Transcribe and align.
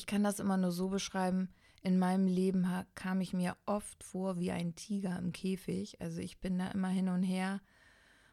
Ich 0.00 0.06
kann 0.06 0.24
das 0.24 0.40
immer 0.40 0.56
nur 0.56 0.72
so 0.72 0.88
beschreiben, 0.88 1.50
in 1.82 1.98
meinem 1.98 2.26
Leben 2.26 2.66
kam 2.94 3.20
ich 3.20 3.34
mir 3.34 3.54
oft 3.66 4.02
vor 4.02 4.38
wie 4.38 4.50
ein 4.50 4.74
Tiger 4.74 5.18
im 5.18 5.30
Käfig. 5.30 6.00
Also 6.00 6.22
ich 6.22 6.40
bin 6.40 6.58
da 6.58 6.68
immer 6.68 6.88
hin 6.88 7.10
und 7.10 7.22
her 7.22 7.60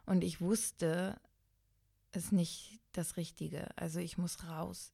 und 0.06 0.24
ich 0.24 0.40
wusste, 0.40 1.20
es 2.14 2.28
ist 2.28 2.32
nicht 2.32 2.80
das 2.94 3.18
Richtige. 3.18 3.68
Also 3.76 4.00
ich 4.00 4.18
muss 4.18 4.48
raus. 4.48 4.94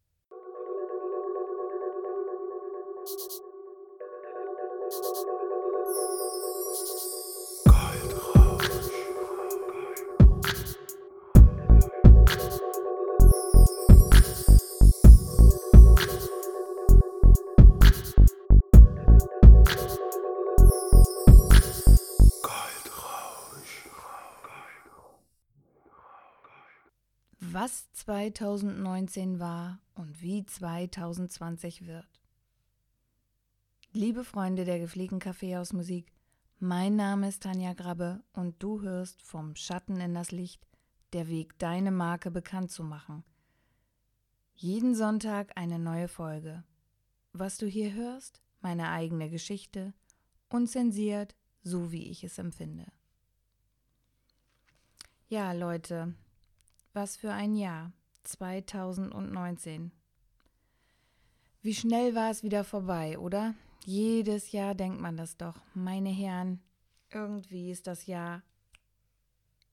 2019 28.03 29.39
war 29.39 29.79
und 29.95 30.21
wie 30.21 30.45
2020 30.45 31.87
wird. 31.87 32.19
Liebe 33.93 34.25
Freunde 34.25 34.65
der 34.65 34.77
gepflegten 34.79 35.19
Kaffeehausmusik, 35.19 36.11
mein 36.59 36.97
Name 36.97 37.29
ist 37.29 37.43
Tanja 37.43 37.71
Grabbe 37.71 38.21
und 38.33 38.61
du 38.61 38.81
hörst 38.81 39.21
vom 39.21 39.55
Schatten 39.55 40.01
in 40.01 40.13
das 40.13 40.31
Licht, 40.31 40.67
der 41.13 41.29
Weg, 41.29 41.57
deine 41.59 41.91
Marke 41.91 42.29
bekannt 42.29 42.71
zu 42.71 42.83
machen. 42.83 43.23
Jeden 44.53 44.95
Sonntag 44.95 45.53
eine 45.55 45.79
neue 45.79 46.09
Folge. 46.09 46.65
Was 47.31 47.57
du 47.57 47.67
hier 47.67 47.93
hörst, 47.93 48.41
meine 48.59 48.89
eigene 48.89 49.29
Geschichte, 49.29 49.93
unzensiert, 50.49 51.37
so 51.61 51.93
wie 51.93 52.09
ich 52.09 52.25
es 52.25 52.37
empfinde. 52.37 52.91
Ja, 55.29 55.53
Leute, 55.53 56.15
was 56.93 57.17
für 57.17 57.31
ein 57.31 57.55
Jahr. 57.55 57.91
2019. 58.23 59.91
Wie 61.61 61.73
schnell 61.73 62.15
war 62.15 62.31
es 62.31 62.43
wieder 62.43 62.63
vorbei, 62.63 63.17
oder? 63.19 63.53
Jedes 63.85 64.51
Jahr 64.51 64.75
denkt 64.75 65.01
man 65.01 65.17
das 65.17 65.35
doch. 65.35 65.59
Meine 65.73 66.09
Herren, 66.09 66.61
irgendwie 67.11 67.71
ist 67.71 67.87
das 67.87 68.05
Jahr 68.05 68.43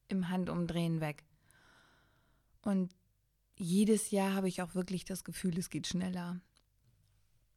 im 0.08 0.28
Handumdrehen 0.28 1.00
weg. 1.00 1.24
Und 2.62 2.94
jedes 3.56 4.10
Jahr 4.10 4.34
habe 4.34 4.48
ich 4.48 4.62
auch 4.62 4.74
wirklich 4.74 5.04
das 5.04 5.22
Gefühl, 5.22 5.58
es 5.58 5.70
geht 5.70 5.86
schneller. 5.86 6.40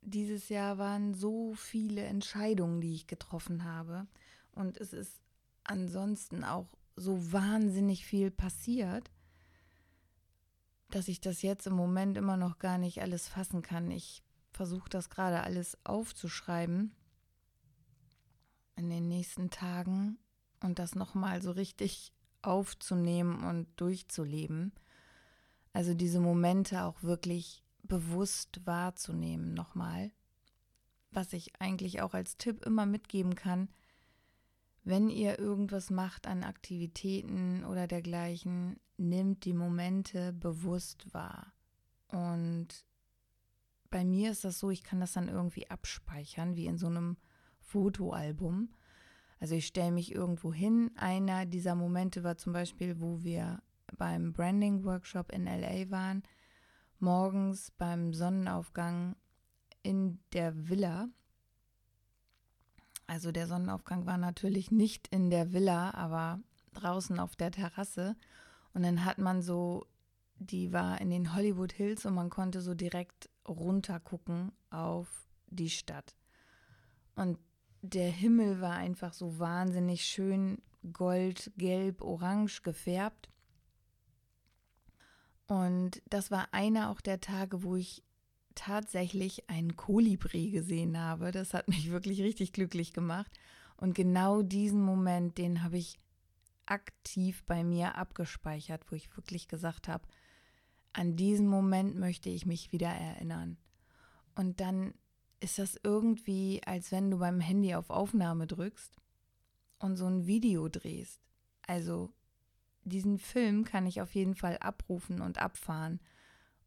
Dieses 0.02 0.50
Jahr 0.50 0.78
waren 0.78 1.14
so 1.14 1.54
viele 1.56 2.04
Entscheidungen, 2.04 2.82
die 2.82 2.94
ich 2.94 3.08
getroffen 3.08 3.64
habe. 3.64 4.06
Und 4.52 4.78
es 4.78 4.94
ist 4.94 5.22
ansonsten 5.64 6.44
auch 6.44 6.68
so 6.96 7.32
wahnsinnig 7.32 8.06
viel 8.06 8.30
passiert 8.30 9.10
dass 10.96 11.08
ich 11.08 11.22
das 11.22 11.42
jetzt 11.42 11.66
im 11.66 11.74
Moment 11.74 12.18
immer 12.18 12.38
noch 12.38 12.60
gar 12.60 12.78
nicht 12.78 13.02
alles 13.02 13.28
fassen 13.28 13.62
kann. 13.62 13.90
Ich 13.90 14.22
versuche 14.52 14.90
das 14.90 15.10
gerade 15.10 15.42
alles 15.42 15.78
aufzuschreiben 15.84 16.94
in 18.76 18.90
den 18.90 19.08
nächsten 19.08 19.50
Tagen 19.50 20.20
und 20.62 20.78
das 20.80 20.96
nochmal 20.96 21.42
so 21.42 21.52
richtig 21.52 22.14
aufzunehmen 22.44 23.44
und 23.44 23.68
durchzuleben. 23.78 24.72
Also 25.74 25.96
diese 25.96 26.20
Momente 26.20 26.84
auch 26.84 27.02
wirklich 27.02 27.64
bewusst 27.82 28.62
wahrzunehmen 28.66 29.54
nochmal. 29.54 30.12
Was 31.10 31.34
ich 31.34 31.60
eigentlich 31.60 32.02
auch 32.02 32.14
als 32.14 32.38
Tipp 32.38 32.64
immer 32.66 32.86
mitgeben 32.86 33.36
kann, 33.36 33.70
wenn 34.84 35.10
ihr 35.10 35.40
irgendwas 35.40 35.90
macht 35.90 36.28
an 36.28 36.44
Aktivitäten 36.44 37.64
oder 37.64 37.88
dergleichen, 37.88 38.80
nimmt 38.98 39.46
die 39.46 39.54
Momente 39.54 40.34
bewusst 40.34 41.14
wahr. 41.14 41.54
Und 42.10 42.68
bei 43.90 44.04
mir 44.04 44.32
ist 44.32 44.44
das 44.44 44.60
so, 44.60 44.70
ich 44.70 44.84
kann 44.84 45.00
das 45.00 45.14
dann 45.14 45.30
irgendwie 45.30 45.70
abspeichern, 45.70 46.56
wie 46.56 46.66
in 46.66 46.78
so 46.78 46.88
einem 46.88 47.18
Fotoalbum. 47.60 48.74
Also 49.40 49.56
ich 49.56 49.68
stelle 49.68 49.92
mich 49.92 50.14
irgendwo 50.14 50.54
hin. 50.54 50.92
Einer 50.96 51.46
dieser 51.46 51.76
Momente 51.76 52.24
war 52.24 52.38
zum 52.38 52.54
Beispiel, 52.54 53.00
wo 53.00 53.24
wir 53.24 53.62
beim 53.98 54.34
Branding-Workshop 54.34 55.32
in 55.32 55.46
LA 55.46 55.90
waren, 55.92 56.24
morgens 57.00 57.72
beim 57.72 58.14
Sonnenaufgang 58.14 59.16
in 59.82 60.20
der 60.34 60.70
Villa. 60.70 61.10
Also 63.14 63.32
der 63.32 63.46
Sonnenaufgang 63.46 64.08
war 64.08 64.18
natürlich 64.18 64.72
nicht 64.72 65.08
in 65.10 65.30
der 65.30 65.54
Villa, 65.54 65.94
aber 65.94 66.40
draußen 66.74 67.20
auf 67.20 67.36
der 67.36 67.52
Terrasse. 67.52 68.16
Und 68.74 68.82
dann 68.82 69.06
hat 69.06 69.20
man 69.20 69.44
so, 69.44 69.86
die 70.40 70.74
war 70.74 71.00
in 71.00 71.12
den 71.12 71.36
Hollywood 71.36 71.74
Hills 71.74 72.08
und 72.08 72.16
man 72.16 72.32
konnte 72.32 72.60
so 72.60 72.74
direkt 72.74 73.30
runter 73.48 74.00
gucken 74.00 74.52
auf 74.72 75.28
die 75.46 75.70
Stadt. 75.70 76.16
Und 77.16 77.38
der 77.84 78.10
Himmel 78.10 78.62
war 78.62 78.78
einfach 78.78 79.14
so 79.14 79.38
wahnsinnig 79.38 80.06
schön 80.06 80.58
gold, 80.92 81.52
gelb, 81.56 82.02
orange 82.02 82.64
gefärbt. 82.64 83.30
Und 85.46 86.02
das 86.10 86.32
war 86.32 86.48
einer 86.52 86.90
auch 86.90 87.00
der 87.00 87.22
Tage, 87.22 87.62
wo 87.62 87.76
ich 87.76 88.02
tatsächlich 88.56 89.50
einen 89.50 89.76
Kolibri 89.76 90.52
gesehen 90.52 91.00
habe. 91.00 91.32
Das 91.32 91.54
hat 91.54 91.68
mich 91.68 91.92
wirklich 91.92 92.22
richtig 92.22 92.54
glücklich 92.54 92.94
gemacht. 92.94 93.32
Und 93.78 93.96
genau 93.96 94.42
diesen 94.42 94.82
Moment, 94.82 95.38
den 95.38 95.64
habe 95.64 95.78
ich 95.78 96.00
aktiv 96.66 97.44
bei 97.46 97.64
mir 97.64 97.96
abgespeichert, 97.96 98.90
wo 98.90 98.96
ich 98.96 99.16
wirklich 99.18 99.48
gesagt 99.48 99.88
habe, 99.88 100.08
an 100.94 101.16
diesen 101.16 101.48
Moment 101.48 101.98
möchte 101.98 102.30
ich 102.30 102.46
mich 102.46 102.72
wieder 102.72 102.90
erinnern. 102.90 103.58
Und 104.36 104.60
dann 104.60 104.94
ist 105.40 105.60
das 105.60 105.78
irgendwie, 105.84 106.62
als 106.66 106.92
wenn 106.92 107.12
du 107.12 107.18
beim 107.18 107.40
Handy 107.40 107.76
auf 107.76 107.90
Aufnahme 107.90 108.48
drückst 108.48 108.96
und 109.80 109.98
so 109.98 110.06
ein 110.06 110.26
Video 110.26 110.70
drehst. 110.70 111.20
Also 111.68 112.14
diesen 112.84 113.18
Film 113.18 113.66
kann 113.66 113.86
ich 113.86 114.02
auf 114.02 114.16
jeden 114.16 114.36
Fall 114.36 114.58
abrufen 114.58 115.22
und 115.22 115.40
abfahren. 115.40 116.00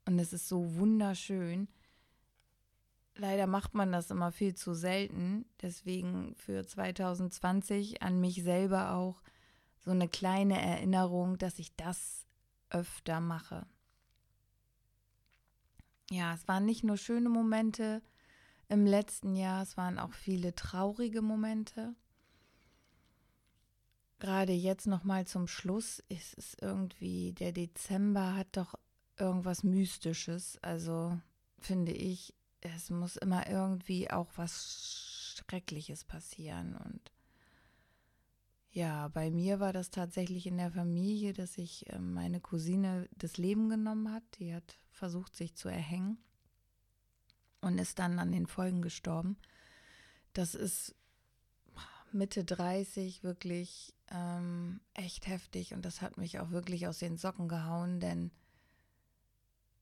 Und 0.06 0.18
es 0.18 0.32
ist 0.32 0.48
so 0.48 0.76
wunderschön. 0.76 1.68
Leider 3.16 3.46
macht 3.46 3.74
man 3.74 3.92
das 3.92 4.10
immer 4.10 4.30
viel 4.30 4.54
zu 4.54 4.74
selten. 4.74 5.46
Deswegen 5.62 6.34
für 6.36 6.66
2020 6.66 8.02
an 8.02 8.20
mich 8.20 8.42
selber 8.42 8.92
auch 8.92 9.22
so 9.78 9.90
eine 9.90 10.08
kleine 10.08 10.60
Erinnerung, 10.60 11.38
dass 11.38 11.58
ich 11.58 11.74
das 11.76 12.26
öfter 12.70 13.20
mache. 13.20 13.66
Ja, 16.10 16.34
es 16.34 16.46
waren 16.46 16.66
nicht 16.66 16.84
nur 16.84 16.96
schöne 16.96 17.28
Momente 17.28 18.02
im 18.68 18.86
letzten 18.86 19.34
Jahr, 19.34 19.62
es 19.62 19.76
waren 19.76 19.98
auch 19.98 20.12
viele 20.12 20.54
traurige 20.54 21.22
Momente. 21.22 21.94
Gerade 24.18 24.52
jetzt 24.52 24.86
noch 24.86 25.04
mal 25.04 25.26
zum 25.26 25.46
Schluss 25.46 26.02
ist 26.08 26.36
es 26.38 26.56
irgendwie 26.60 27.32
der 27.32 27.52
Dezember 27.52 28.34
hat 28.34 28.56
doch 28.56 28.74
irgendwas 29.18 29.62
mystisches, 29.62 30.58
also 30.62 31.18
finde 31.58 31.92
ich, 31.92 32.34
es 32.60 32.90
muss 32.90 33.16
immer 33.16 33.48
irgendwie 33.48 34.10
auch 34.10 34.28
was 34.36 35.34
Schreckliches 35.36 36.04
passieren 36.04 36.76
und 36.76 37.12
ja, 38.76 39.08
bei 39.08 39.30
mir 39.30 39.58
war 39.58 39.72
das 39.72 39.90
tatsächlich 39.90 40.46
in 40.46 40.58
der 40.58 40.70
Familie, 40.70 41.32
dass 41.32 41.54
sich 41.54 41.86
ähm, 41.94 42.12
meine 42.12 42.40
Cousine 42.40 43.08
das 43.16 43.38
Leben 43.38 43.70
genommen 43.70 44.12
hat. 44.12 44.22
Die 44.38 44.54
hat 44.54 44.76
versucht, 44.90 45.34
sich 45.34 45.54
zu 45.54 45.70
erhängen 45.70 46.18
und 47.62 47.78
ist 47.78 47.98
dann 47.98 48.18
an 48.18 48.32
den 48.32 48.46
Folgen 48.46 48.82
gestorben. 48.82 49.38
Das 50.34 50.54
ist 50.54 50.94
Mitte 52.12 52.44
30 52.44 53.22
wirklich 53.22 53.94
ähm, 54.10 54.80
echt 54.92 55.26
heftig 55.26 55.72
und 55.72 55.82
das 55.86 56.02
hat 56.02 56.18
mich 56.18 56.38
auch 56.38 56.50
wirklich 56.50 56.86
aus 56.86 56.98
den 56.98 57.16
Socken 57.16 57.48
gehauen, 57.48 57.98
denn 57.98 58.30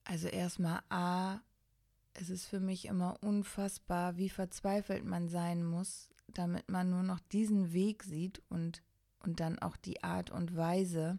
also 0.05 0.29
erstmal 0.29 0.83
A, 0.89 1.41
es 2.15 2.31
ist 2.31 2.47
für 2.47 2.61
mich 2.61 2.87
immer 2.87 3.23
unfassbar, 3.23 4.17
wie 4.17 4.29
verzweifelt 4.29 5.05
man 5.05 5.29
sein 5.29 5.65
muss, 5.65 6.09
damit 6.29 6.69
man 6.69 6.91
nur 6.91 7.03
noch 7.03 7.21
diesen 7.21 7.73
Weg 7.73 8.03
sieht 8.05 8.43
und, 8.49 8.83
und 9.21 9.41
dann 9.41 9.59
auch 9.59 9.77
die 9.77 10.05
Art 10.05 10.31
und 10.31 10.57
Weise. 10.57 11.19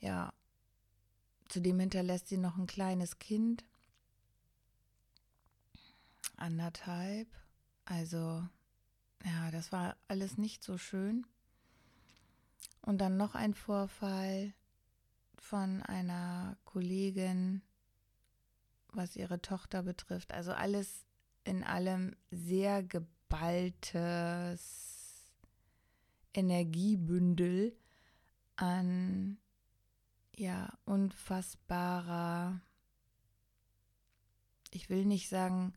Ja, 0.00 0.32
zudem 1.48 1.80
hinterlässt 1.80 2.28
sie 2.28 2.38
noch 2.38 2.56
ein 2.56 2.66
kleines 2.66 3.18
Kind, 3.18 3.64
anderthalb. 6.36 7.28
Also, 7.84 8.46
ja, 9.24 9.50
das 9.50 9.72
war 9.72 9.96
alles 10.08 10.38
nicht 10.38 10.62
so 10.62 10.78
schön. 10.78 11.26
Und 12.82 12.98
dann 12.98 13.16
noch 13.16 13.34
ein 13.34 13.54
Vorfall 13.54 14.52
von 15.38 15.82
einer 15.82 16.56
Kollegin, 16.64 17.62
was 18.92 19.16
ihre 19.16 19.40
Tochter 19.42 19.82
betrifft. 19.82 20.32
Also 20.32 20.52
alles 20.52 21.04
in 21.44 21.64
allem 21.64 22.16
sehr 22.30 22.82
geballtes 22.82 23.96
Energiebündel 26.34 27.76
an 28.56 29.38
ja 30.34 30.72
unfassbarer, 30.84 32.60
ich 34.70 34.90
will 34.90 35.04
nicht 35.06 35.28
sagen 35.28 35.72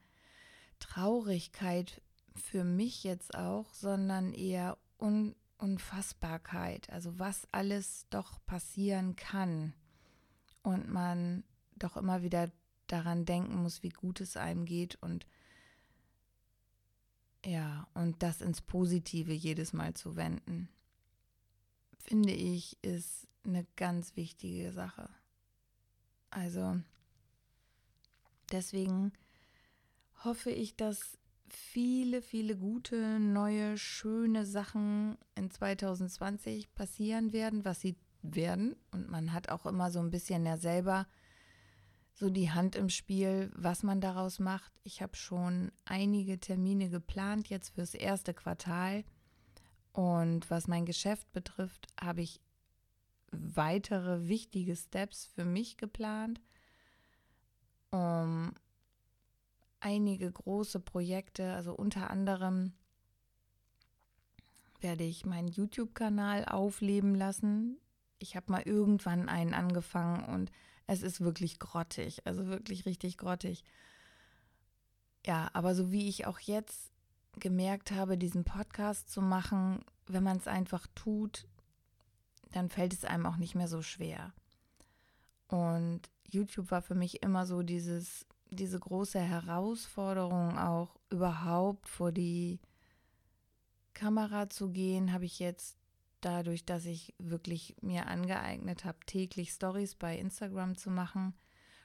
Traurigkeit 0.79 2.01
für 2.35 2.63
mich 2.63 3.03
jetzt 3.03 3.35
auch, 3.35 3.73
sondern 3.73 4.33
eher 4.33 4.77
Un 4.97 5.35
Unfassbarkeit. 5.59 6.89
Also 6.89 7.19
was 7.19 7.47
alles 7.51 8.07
doch 8.09 8.43
passieren 8.45 9.15
kann 9.15 9.73
und 10.63 10.89
man 10.89 11.43
doch 11.75 11.97
immer 11.97 12.23
wieder 12.23 12.51
daran 12.87 13.25
denken 13.25 13.61
muss, 13.61 13.83
wie 13.83 13.89
gut 13.89 14.19
es 14.21 14.35
einem 14.35 14.65
geht 14.65 14.95
und 15.01 15.27
ja, 17.45 17.87
und 17.93 18.21
das 18.21 18.41
ins 18.41 18.61
Positive 18.61 19.31
jedes 19.31 19.71
Mal 19.71 19.93
zu 19.93 20.17
wenden, 20.17 20.67
finde 21.97 22.33
ich, 22.33 22.77
ist 22.83 23.27
eine 23.45 23.65
ganz 23.77 24.17
wichtige 24.17 24.73
Sache. 24.73 25.09
Also 26.31 26.81
deswegen 28.51 29.13
hoffe 30.23 30.51
ich, 30.51 30.75
dass 30.75 31.17
viele, 31.53 32.21
viele 32.21 32.57
gute, 32.57 33.19
neue, 33.19 33.77
schöne 33.77 34.45
Sachen 34.45 35.17
in 35.35 35.51
2020 35.51 36.73
passieren 36.73 37.33
werden, 37.33 37.65
was 37.65 37.81
sie 37.81 37.95
werden. 38.21 38.75
Und 38.91 39.09
man 39.09 39.33
hat 39.33 39.49
auch 39.49 39.65
immer 39.65 39.91
so 39.91 39.99
ein 39.99 40.11
bisschen 40.11 40.45
ja 40.45 40.57
selber 40.57 41.07
so 42.13 42.29
die 42.29 42.51
Hand 42.51 42.75
im 42.75 42.89
Spiel, 42.89 43.49
was 43.55 43.81
man 43.81 44.01
daraus 44.01 44.39
macht. 44.39 44.73
Ich 44.83 45.01
habe 45.01 45.15
schon 45.15 45.71
einige 45.85 46.39
Termine 46.39 46.89
geplant 46.89 47.47
jetzt 47.47 47.69
fürs 47.69 47.93
erste 47.93 48.33
Quartal. 48.33 49.05
Und 49.93 50.49
was 50.49 50.67
mein 50.67 50.85
Geschäft 50.85 51.31
betrifft, 51.31 51.87
habe 51.99 52.21
ich 52.21 52.41
weitere 53.31 54.27
wichtige 54.27 54.75
Steps 54.75 55.25
für 55.25 55.45
mich 55.45 55.77
geplant, 55.77 56.41
um 57.91 58.53
einige 59.79 60.31
große 60.31 60.79
Projekte, 60.79 61.53
also 61.53 61.73
unter 61.73 62.09
anderem 62.09 62.73
werde 64.81 65.03
ich 65.03 65.25
meinen 65.25 65.47
YouTube-Kanal 65.47 66.45
aufleben 66.45 67.15
lassen. 67.15 67.77
Ich 68.17 68.35
habe 68.35 68.51
mal 68.51 68.61
irgendwann 68.61 69.29
einen 69.29 69.53
angefangen 69.53 70.25
und 70.25 70.51
es 70.87 71.01
ist 71.03 71.21
wirklich 71.21 71.59
grottig, 71.59 72.25
also 72.25 72.47
wirklich 72.47 72.85
richtig 72.85 73.17
grottig. 73.17 73.63
Ja, 75.25 75.49
aber 75.53 75.75
so 75.75 75.91
wie 75.91 76.07
ich 76.07 76.25
auch 76.25 76.39
jetzt 76.39 76.91
gemerkt 77.37 77.91
habe, 77.91 78.17
diesen 78.17 78.43
Podcast 78.43 79.09
zu 79.09 79.21
machen, 79.21 79.83
wenn 80.07 80.23
man 80.23 80.37
es 80.37 80.47
einfach 80.47 80.87
tut, 80.95 81.47
dann 82.51 82.69
fällt 82.69 82.93
es 82.93 83.05
einem 83.05 83.25
auch 83.25 83.37
nicht 83.37 83.55
mehr 83.55 83.67
so 83.67 83.81
schwer. 83.81 84.33
Und 85.47 86.01
YouTube 86.27 86.71
war 86.71 86.81
für 86.81 86.95
mich 86.95 87.21
immer 87.21 87.45
so 87.45 87.61
dieses, 87.61 88.25
diese 88.49 88.79
große 88.79 89.19
Herausforderung 89.19 90.57
auch 90.57 90.99
überhaupt 91.09 91.87
vor 91.87 92.11
die 92.11 92.59
Kamera 93.93 94.49
zu 94.49 94.69
gehen, 94.69 95.13
habe 95.13 95.25
ich 95.25 95.39
jetzt 95.39 95.77
dadurch, 96.21 96.65
dass 96.65 96.85
ich 96.85 97.13
wirklich 97.17 97.75
mir 97.81 98.07
angeeignet 98.07 98.85
habe, 98.85 98.99
täglich 99.05 99.51
Stories 99.51 99.95
bei 99.95 100.17
Instagram 100.17 100.75
zu 100.75 100.89
machen, 100.89 101.33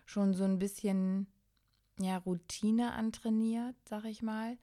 schon 0.06 0.34
so 0.34 0.44
ein 0.44 0.58
bisschen 0.58 1.26
ja, 1.98 2.18
Routine 2.18 2.92
antrainiert, 2.92 3.76
sag 3.88 4.04
ich 4.04 4.22
mal. 4.22 4.58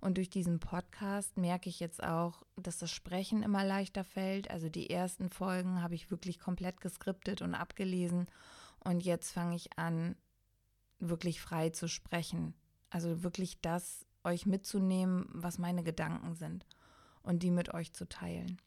Und 0.00 0.16
durch 0.16 0.30
diesen 0.30 0.58
Podcast 0.58 1.36
merke 1.36 1.68
ich 1.68 1.78
jetzt 1.78 2.02
auch, 2.02 2.42
dass 2.56 2.78
das 2.78 2.90
Sprechen 2.90 3.44
immer 3.44 3.64
leichter 3.64 4.02
fällt. 4.02 4.50
Also 4.50 4.68
die 4.68 4.90
ersten 4.90 5.30
Folgen 5.30 5.80
habe 5.80 5.94
ich 5.94 6.10
wirklich 6.10 6.40
komplett 6.40 6.80
geskriptet 6.80 7.40
und 7.40 7.54
abgelesen. 7.54 8.26
Und 8.80 9.04
jetzt 9.04 9.30
fange 9.30 9.54
ich 9.54 9.78
an, 9.78 10.16
wirklich 11.08 11.40
frei 11.40 11.70
zu 11.70 11.88
sprechen. 11.88 12.54
Also 12.90 13.22
wirklich 13.22 13.60
das 13.60 14.06
euch 14.24 14.46
mitzunehmen, 14.46 15.26
was 15.32 15.58
meine 15.58 15.82
Gedanken 15.82 16.34
sind 16.34 16.66
und 17.22 17.42
die 17.42 17.50
mit 17.50 17.74
euch 17.74 17.92
zu 17.92 18.08
teilen 18.08 18.58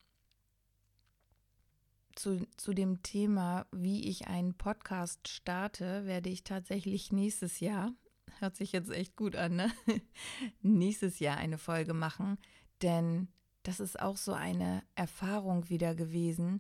zu, 2.16 2.48
zu 2.58 2.74
dem 2.74 3.04
Thema, 3.04 3.68
wie 3.72 4.10
ich 4.10 4.28
einen 4.28 4.56
Podcast 4.56 5.28
starte, 5.28 6.06
werde 6.06 6.30
ich 6.30 6.44
tatsächlich 6.44 7.12
nächstes 7.12 7.60
Jahr, 7.60 7.92
hört 8.40 8.56
sich 8.56 8.72
jetzt 8.72 8.90
echt 8.90 9.16
gut 9.16 9.36
an, 9.36 9.58
ne? 9.58 9.72
nächstes 10.62 11.20
Jahr 11.20 11.38
eine 11.38 11.58
Folge 11.58 11.94
machen, 11.94 12.38
denn 12.82 13.28
das 13.64 13.80
ist 13.80 14.00
auch 14.00 14.18
so 14.18 14.34
eine 14.34 14.84
Erfahrung 14.96 15.70
wieder 15.70 15.96
gewesen. 15.96 16.60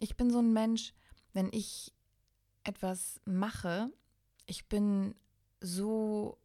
Ich 0.00 0.16
bin 0.16 0.30
so 0.30 0.38
ein 0.38 0.52
Mensch, 0.52 0.94
wenn 1.32 1.50
ich 1.52 1.92
etwas 2.64 3.20
mache, 3.24 3.90
ich 4.46 4.68
bin 4.68 5.14
so 5.60 6.38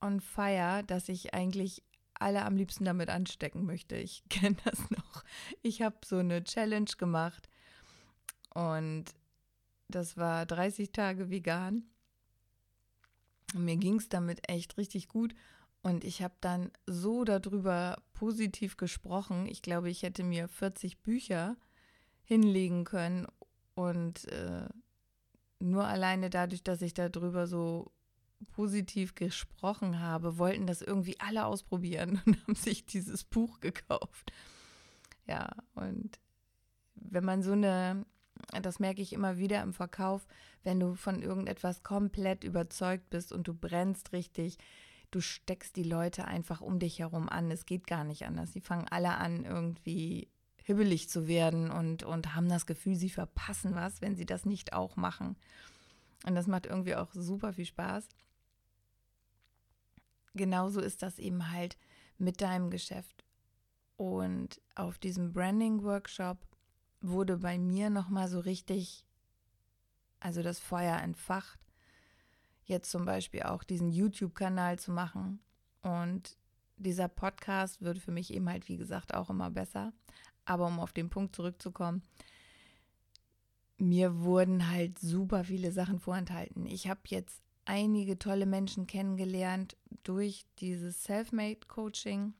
on 0.00 0.20
fire, 0.20 0.82
dass 0.84 1.08
ich 1.08 1.34
eigentlich 1.34 1.82
alle 2.14 2.44
am 2.44 2.56
liebsten 2.56 2.84
damit 2.84 3.10
anstecken 3.10 3.64
möchte. 3.64 3.96
Ich 3.96 4.22
kenne 4.28 4.56
das 4.64 4.90
noch. 4.90 5.24
Ich 5.62 5.82
habe 5.82 5.96
so 6.04 6.18
eine 6.18 6.42
Challenge 6.44 6.90
gemacht 6.96 7.48
und 8.54 9.04
das 9.88 10.16
war 10.16 10.46
30 10.46 10.92
Tage 10.92 11.30
vegan. 11.30 11.84
mir 13.54 13.76
ging 13.76 13.96
es 13.96 14.08
damit 14.08 14.48
echt 14.48 14.76
richtig 14.76 15.08
gut 15.08 15.34
und 15.82 16.04
ich 16.04 16.22
habe 16.22 16.34
dann 16.40 16.70
so 16.86 17.24
darüber 17.24 18.02
positiv 18.12 18.76
gesprochen. 18.76 19.46
Ich 19.46 19.62
glaube, 19.62 19.88
ich 19.88 20.02
hätte 20.02 20.24
mir 20.24 20.48
40 20.48 20.98
Bücher 21.02 21.56
hinlegen 22.24 22.84
können 22.84 23.26
und 23.74 24.26
äh, 24.28 24.68
nur 25.60 25.86
alleine 25.86 26.30
dadurch, 26.30 26.62
dass 26.62 26.82
ich 26.82 26.94
darüber 26.94 27.46
so 27.46 27.90
positiv 28.52 29.14
gesprochen 29.14 30.00
habe, 30.00 30.38
wollten 30.38 30.66
das 30.66 30.82
irgendwie 30.82 31.18
alle 31.18 31.46
ausprobieren 31.46 32.22
und 32.26 32.40
haben 32.42 32.54
sich 32.54 32.86
dieses 32.86 33.24
Buch 33.24 33.60
gekauft. 33.60 34.32
Ja, 35.26 35.50
und 35.74 36.18
wenn 36.94 37.24
man 37.24 37.42
so 37.42 37.52
eine, 37.52 38.06
das 38.62 38.78
merke 38.78 39.02
ich 39.02 39.12
immer 39.12 39.38
wieder 39.38 39.62
im 39.62 39.72
Verkauf, 39.74 40.26
wenn 40.62 40.80
du 40.80 40.94
von 40.94 41.22
irgendetwas 41.22 41.82
komplett 41.82 42.44
überzeugt 42.44 43.10
bist 43.10 43.32
und 43.32 43.48
du 43.48 43.54
brennst 43.54 44.12
richtig, 44.12 44.58
du 45.10 45.20
steckst 45.20 45.76
die 45.76 45.84
Leute 45.84 46.26
einfach 46.26 46.60
um 46.60 46.78
dich 46.78 46.98
herum 46.98 47.28
an. 47.28 47.50
Es 47.50 47.66
geht 47.66 47.86
gar 47.86 48.04
nicht 48.04 48.26
anders. 48.26 48.52
Sie 48.52 48.60
fangen 48.60 48.86
alle 48.88 49.16
an, 49.16 49.44
irgendwie 49.44 50.28
hibbelig 50.68 51.08
zu 51.08 51.26
werden 51.26 51.70
und, 51.70 52.04
und 52.04 52.34
haben 52.34 52.48
das 52.48 52.66
Gefühl, 52.66 52.94
sie 52.94 53.10
verpassen 53.10 53.74
was, 53.74 54.00
wenn 54.00 54.14
sie 54.14 54.26
das 54.26 54.44
nicht 54.44 54.72
auch 54.74 54.96
machen. 54.96 55.36
Und 56.26 56.34
das 56.34 56.46
macht 56.46 56.66
irgendwie 56.66 56.94
auch 56.94 57.08
super 57.14 57.52
viel 57.52 57.64
Spaß 57.64 58.06
genauso 60.38 60.80
ist 60.80 61.02
das 61.02 61.18
eben 61.18 61.50
halt 61.50 61.76
mit 62.16 62.40
deinem 62.40 62.70
Geschäft. 62.70 63.24
Und 63.98 64.62
auf 64.74 64.96
diesem 64.96 65.34
Branding-Workshop 65.34 66.38
wurde 67.02 67.36
bei 67.36 67.58
mir 67.58 67.90
nochmal 67.90 68.28
so 68.28 68.40
richtig, 68.40 69.04
also 70.20 70.42
das 70.42 70.58
Feuer 70.58 70.96
entfacht, 70.98 71.58
jetzt 72.64 72.90
zum 72.90 73.04
Beispiel 73.04 73.42
auch 73.42 73.64
diesen 73.64 73.90
YouTube-Kanal 73.90 74.78
zu 74.78 74.92
machen. 74.92 75.40
Und 75.82 76.38
dieser 76.76 77.08
Podcast 77.08 77.82
wird 77.82 77.98
für 77.98 78.12
mich 78.12 78.32
eben 78.32 78.48
halt, 78.48 78.68
wie 78.68 78.76
gesagt, 78.76 79.14
auch 79.14 79.30
immer 79.30 79.50
besser. 79.50 79.92
Aber 80.48 80.66
um 80.66 80.80
auf 80.80 80.94
den 80.94 81.10
Punkt 81.10 81.36
zurückzukommen, 81.36 82.02
mir 83.76 84.20
wurden 84.20 84.70
halt 84.70 84.98
super 84.98 85.44
viele 85.44 85.72
Sachen 85.72 86.00
vorenthalten. 86.00 86.64
Ich 86.64 86.88
habe 86.88 87.00
jetzt 87.08 87.42
einige 87.66 88.18
tolle 88.18 88.46
Menschen 88.46 88.86
kennengelernt 88.86 89.76
durch 90.04 90.46
dieses 90.58 91.04
Selfmade 91.04 91.60
Coaching 91.68 92.32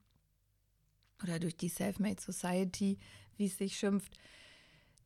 oder 1.23 1.39
durch 1.39 1.55
die 1.59 1.69
Selfmade 1.69 2.19
Society, 2.19 2.97
wie 3.37 3.45
es 3.45 3.59
sich 3.59 3.77
schimpft. 3.77 4.19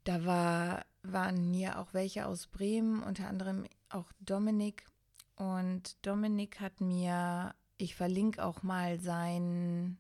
Da 0.04 0.24
war, 0.24 0.86
waren 1.02 1.52
hier 1.52 1.80
auch 1.80 1.92
welche 1.94 2.26
aus 2.26 2.46
Bremen, 2.46 3.02
unter 3.02 3.26
anderem 3.26 3.64
auch 3.88 4.12
Dominik. 4.20 4.86
Und 5.34 5.96
Dominik 6.06 6.60
hat 6.60 6.80
mir, 6.80 7.52
ich 7.78 7.96
verlinke 7.96 8.44
auch 8.44 8.62
mal 8.62 9.00
seinen 9.00 9.98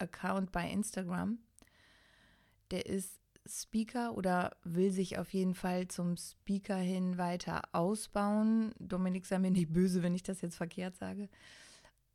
Account 0.00 0.52
bei 0.52 0.70
Instagram. 0.70 1.38
Der 2.70 2.86
ist 2.86 3.18
Speaker 3.46 4.14
oder 4.14 4.56
will 4.62 4.90
sich 4.90 5.18
auf 5.18 5.32
jeden 5.32 5.54
Fall 5.54 5.88
zum 5.88 6.16
Speaker 6.16 6.76
hin 6.76 7.16
weiter 7.16 7.62
ausbauen. 7.72 8.74
Dominik 8.78 9.26
sei 9.26 9.38
mir 9.38 9.50
nicht 9.50 9.72
böse, 9.72 10.02
wenn 10.02 10.14
ich 10.14 10.22
das 10.22 10.40
jetzt 10.42 10.56
verkehrt 10.56 10.96
sage. 10.96 11.28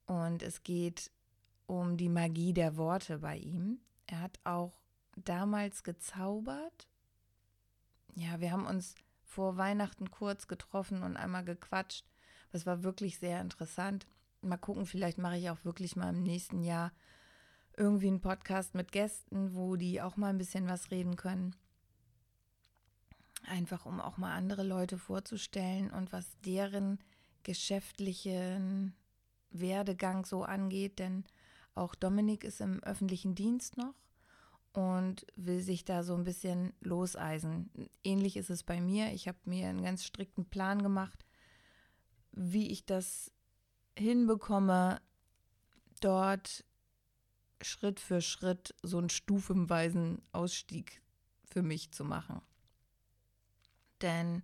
Und 0.05 0.43
es 0.43 0.63
geht 0.63 1.11
um 1.65 1.97
die 1.97 2.09
Magie 2.09 2.53
der 2.53 2.77
Worte 2.77 3.19
bei 3.19 3.37
ihm. 3.37 3.79
Er 4.05 4.21
hat 4.21 4.39
auch 4.43 4.79
damals 5.15 5.83
gezaubert. 5.83 6.87
Ja, 8.15 8.39
wir 8.39 8.51
haben 8.51 8.65
uns 8.65 8.95
vor 9.23 9.57
Weihnachten 9.57 10.11
kurz 10.11 10.47
getroffen 10.47 11.01
und 11.01 11.17
einmal 11.17 11.43
gequatscht. 11.43 12.05
Das 12.51 12.65
war 12.65 12.83
wirklich 12.83 13.17
sehr 13.17 13.41
interessant. 13.41 14.05
Mal 14.41 14.57
gucken, 14.57 14.85
vielleicht 14.85 15.17
mache 15.17 15.37
ich 15.37 15.49
auch 15.49 15.63
wirklich 15.63 15.95
mal 15.95 16.09
im 16.09 16.21
nächsten 16.21 16.63
Jahr 16.63 16.91
irgendwie 17.77 18.07
einen 18.07 18.21
Podcast 18.21 18.75
mit 18.75 18.91
Gästen, 18.91 19.55
wo 19.55 19.75
die 19.75 20.01
auch 20.01 20.17
mal 20.17 20.29
ein 20.29 20.37
bisschen 20.37 20.67
was 20.67 20.91
reden 20.91 21.15
können. 21.15 21.55
Einfach 23.45 23.85
um 23.85 23.99
auch 23.99 24.17
mal 24.17 24.33
andere 24.33 24.63
Leute 24.63 24.97
vorzustellen 24.97 25.89
und 25.91 26.13
was 26.13 26.39
deren 26.45 26.99
geschäftlichen 27.43 28.95
Werdegang 29.49 30.25
so 30.25 30.43
angeht, 30.43 30.99
denn 30.99 31.25
auch 31.75 31.95
Dominik 31.95 32.43
ist 32.43 32.61
im 32.61 32.81
öffentlichen 32.83 33.35
Dienst 33.35 33.77
noch 33.77 33.95
und 34.73 35.25
will 35.35 35.61
sich 35.61 35.85
da 35.85 36.03
so 36.03 36.15
ein 36.15 36.23
bisschen 36.23 36.73
loseisen. 36.81 37.69
Ähnlich 38.03 38.37
ist 38.37 38.49
es 38.49 38.63
bei 38.63 38.81
mir. 38.81 39.11
Ich 39.13 39.27
habe 39.27 39.37
mir 39.45 39.69
einen 39.69 39.83
ganz 39.83 40.03
strikten 40.03 40.45
Plan 40.45 40.81
gemacht, 40.81 41.25
wie 42.31 42.71
ich 42.71 42.85
das 42.85 43.31
hinbekomme, 43.97 44.99
dort 46.01 46.65
Schritt 47.61 47.99
für 47.99 48.21
Schritt 48.21 48.75
so 48.81 48.97
einen 48.97 49.09
stufenweisen 49.09 50.21
Ausstieg 50.31 51.01
für 51.45 51.61
mich 51.61 51.91
zu 51.91 52.03
machen. 52.03 52.41
Denn 54.01 54.43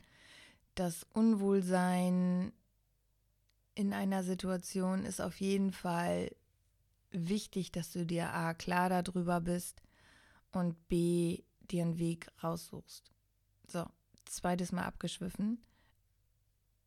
das 0.76 1.06
Unwohlsein 1.14 2.54
in 3.76 3.94
einer 3.94 4.24
Situation 4.24 5.06
ist 5.06 5.22
auf 5.22 5.40
jeden 5.40 5.72
Fall 5.72 6.36
wichtig, 7.12 7.72
dass 7.72 7.92
du 7.92 8.06
dir 8.06 8.34
A 8.34 8.54
klar 8.54 8.90
darüber 8.90 9.42
bist 9.42 9.82
und 10.52 10.88
B 10.88 11.44
dir 11.62 11.84
einen 11.84 11.98
Weg 11.98 12.28
raussuchst. 12.44 13.12
So, 13.68 13.86
zweites 14.26 14.72
Mal 14.72 14.86
abgeschwiffen. 14.86 15.64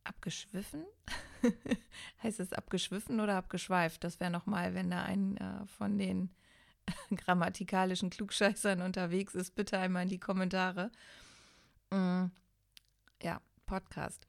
Abgeschwiffen? 0.05 0.85
heißt 2.23 2.41
es 2.41 2.53
abgeschwiffen 2.53 3.21
oder 3.21 3.37
abgeschweift? 3.37 4.05
Das 4.05 4.21
wäre 4.21 4.31
nochmal, 4.31 4.75
wenn 4.75 4.91
da 4.91 5.03
ein 5.03 5.37
äh, 5.37 5.67
von 5.67 5.99
den 5.99 6.31
grammatikalischen 7.17 8.11
Klugscheißern 8.11 8.83
unterwegs 8.83 9.35
ist, 9.35 9.55
bitte 9.55 9.79
einmal 9.79 10.05
in 10.05 10.09
die 10.09 10.21
Kommentare. 10.21 10.91
Mm, 11.91 12.27
ja, 13.23 13.41
Podcast. 13.67 14.27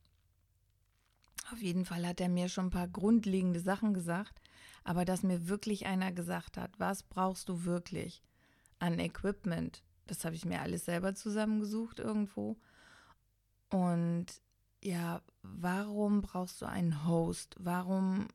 Auf 1.52 1.62
jeden 1.62 1.86
Fall 1.86 2.08
hat 2.08 2.22
er 2.22 2.30
mir 2.30 2.50
schon 2.50 2.68
ein 2.68 2.72
paar 2.72 2.88
grundlegende 2.88 3.60
Sachen 3.60 3.94
gesagt, 3.94 4.40
aber 4.84 5.06
dass 5.06 5.24
mir 5.24 5.48
wirklich 5.48 5.86
einer 5.86 6.12
gesagt 6.12 6.58
hat, 6.58 6.72
was 6.80 7.04
brauchst 7.04 7.50
du 7.50 7.66
wirklich 7.66 8.24
an 8.80 9.00
Equipment? 9.00 9.84
Das 10.08 10.26
habe 10.26 10.36
ich 10.36 10.46
mir 10.46 10.62
alles 10.62 10.86
selber 10.86 11.16
zusammengesucht 11.16 12.00
irgendwo. 12.00 12.58
Und 13.70 14.28
ja, 14.84 15.22
warum 15.42 16.22
brauchst 16.22 16.62
du 16.62 16.66
einen 16.66 17.08
Host? 17.08 17.56
Warum 17.60 18.28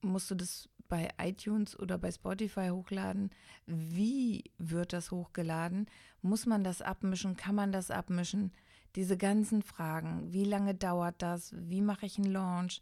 musst 0.00 0.30
du 0.30 0.34
das 0.34 0.68
bei 0.88 1.08
iTunes 1.18 1.78
oder 1.78 1.98
bei 1.98 2.10
Spotify 2.10 2.68
hochladen? 2.68 3.30
Wie 3.66 4.44
wird 4.58 4.92
das 4.92 5.10
hochgeladen? 5.10 5.86
Muss 6.22 6.46
man 6.46 6.64
das 6.64 6.82
abmischen? 6.82 7.36
Kann 7.36 7.54
man 7.54 7.72
das 7.72 7.90
abmischen? 7.90 8.52
Diese 8.96 9.16
ganzen 9.16 9.62
Fragen. 9.62 10.32
Wie 10.32 10.44
lange 10.44 10.74
dauert 10.74 11.22
das? 11.22 11.54
Wie 11.56 11.80
mache 11.80 12.06
ich 12.06 12.18
einen 12.18 12.30
Launch? 12.30 12.80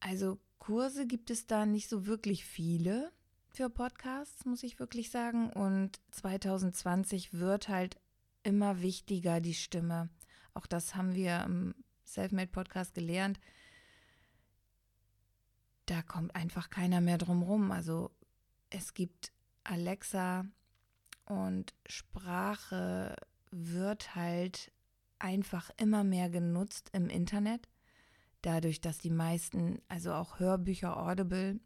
Also 0.00 0.38
Kurse 0.58 1.06
gibt 1.06 1.30
es 1.30 1.46
da 1.46 1.66
nicht 1.66 1.88
so 1.88 2.06
wirklich 2.06 2.44
viele 2.44 3.12
für 3.48 3.70
Podcasts, 3.70 4.44
muss 4.44 4.62
ich 4.62 4.78
wirklich 4.78 5.10
sagen. 5.10 5.50
Und 5.50 6.00
2020 6.10 7.34
wird 7.34 7.68
halt 7.68 7.96
immer 8.46 8.80
wichtiger, 8.80 9.40
die 9.40 9.54
Stimme. 9.54 10.08
Auch 10.54 10.66
das 10.66 10.94
haben 10.94 11.14
wir 11.14 11.42
im 11.44 11.74
Selfmade 12.04 12.50
Podcast 12.50 12.94
gelernt. 12.94 13.40
Da 15.86 16.02
kommt 16.02 16.34
einfach 16.36 16.70
keiner 16.70 17.00
mehr 17.00 17.18
drum 17.18 17.42
rum. 17.42 17.72
Also 17.72 18.12
es 18.70 18.94
gibt 18.94 19.32
Alexa 19.64 20.46
und 21.24 21.74
Sprache 21.86 23.16
wird 23.50 24.14
halt 24.14 24.72
einfach 25.18 25.70
immer 25.76 26.04
mehr 26.04 26.30
genutzt 26.30 26.90
im 26.92 27.08
Internet. 27.08 27.68
Dadurch, 28.42 28.80
dass 28.80 28.98
die 28.98 29.10
meisten, 29.10 29.80
also 29.88 30.12
auch 30.12 30.38
Hörbücher 30.38 30.96
Audible, 30.96 31.58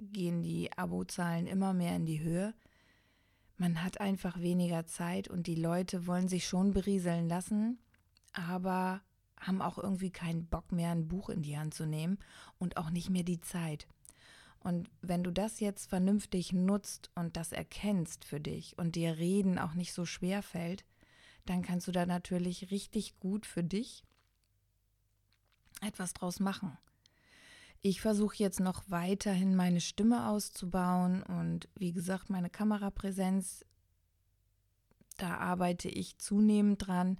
gehen 0.00 0.40
die 0.40 0.72
Abozahlen 0.72 1.46
immer 1.46 1.74
mehr 1.74 1.94
in 1.94 2.06
die 2.06 2.20
Höhe 2.20 2.54
man 3.60 3.84
hat 3.84 4.00
einfach 4.00 4.40
weniger 4.40 4.86
Zeit 4.86 5.28
und 5.28 5.46
die 5.46 5.54
Leute 5.54 6.06
wollen 6.06 6.28
sich 6.28 6.48
schon 6.48 6.72
berieseln 6.72 7.28
lassen, 7.28 7.78
aber 8.32 9.02
haben 9.38 9.60
auch 9.60 9.76
irgendwie 9.76 10.10
keinen 10.10 10.46
Bock 10.46 10.72
mehr, 10.72 10.90
ein 10.92 11.08
Buch 11.08 11.28
in 11.28 11.42
die 11.42 11.58
Hand 11.58 11.74
zu 11.74 11.84
nehmen 11.84 12.18
und 12.58 12.78
auch 12.78 12.88
nicht 12.88 13.10
mehr 13.10 13.22
die 13.22 13.42
Zeit. 13.42 13.86
Und 14.60 14.88
wenn 15.02 15.22
du 15.22 15.30
das 15.30 15.60
jetzt 15.60 15.90
vernünftig 15.90 16.54
nutzt 16.54 17.10
und 17.14 17.36
das 17.36 17.52
erkennst 17.52 18.24
für 18.24 18.40
dich 18.40 18.78
und 18.78 18.96
dir 18.96 19.18
Reden 19.18 19.58
auch 19.58 19.74
nicht 19.74 19.92
so 19.92 20.06
schwer 20.06 20.42
fällt, 20.42 20.86
dann 21.44 21.60
kannst 21.60 21.86
du 21.86 21.92
da 21.92 22.06
natürlich 22.06 22.70
richtig 22.70 23.20
gut 23.20 23.44
für 23.44 23.62
dich 23.62 24.04
etwas 25.82 26.14
draus 26.14 26.40
machen. 26.40 26.78
Ich 27.82 28.02
versuche 28.02 28.36
jetzt 28.36 28.60
noch 28.60 28.82
weiterhin 28.88 29.56
meine 29.56 29.80
Stimme 29.80 30.28
auszubauen 30.28 31.22
und 31.22 31.66
wie 31.78 31.92
gesagt, 31.92 32.28
meine 32.28 32.50
Kamerapräsenz, 32.50 33.64
da 35.16 35.38
arbeite 35.38 35.88
ich 35.88 36.18
zunehmend 36.18 36.86
dran. 36.86 37.18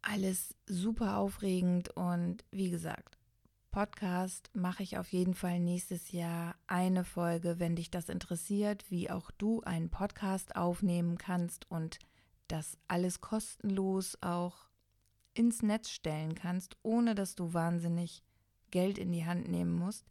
Alles 0.00 0.54
super 0.66 1.18
aufregend 1.18 1.90
und 1.90 2.42
wie 2.50 2.70
gesagt, 2.70 3.18
Podcast 3.70 4.48
mache 4.54 4.82
ich 4.82 4.96
auf 4.96 5.12
jeden 5.12 5.34
Fall 5.34 5.60
nächstes 5.60 6.10
Jahr 6.10 6.56
eine 6.66 7.04
Folge, 7.04 7.58
wenn 7.58 7.76
dich 7.76 7.90
das 7.90 8.08
interessiert, 8.08 8.90
wie 8.90 9.10
auch 9.10 9.30
du 9.32 9.60
einen 9.60 9.90
Podcast 9.90 10.56
aufnehmen 10.56 11.18
kannst 11.18 11.70
und 11.70 11.98
das 12.48 12.78
alles 12.88 13.20
kostenlos 13.20 14.16
auch 14.22 14.70
ins 15.34 15.62
Netz 15.62 15.90
stellen 15.90 16.34
kannst, 16.34 16.78
ohne 16.82 17.14
dass 17.14 17.34
du 17.34 17.52
wahnsinnig 17.52 18.22
Geld 18.70 18.98
in 18.98 19.12
die 19.12 19.24
Hand 19.24 19.48
nehmen 19.48 19.72
musst. 19.72 20.04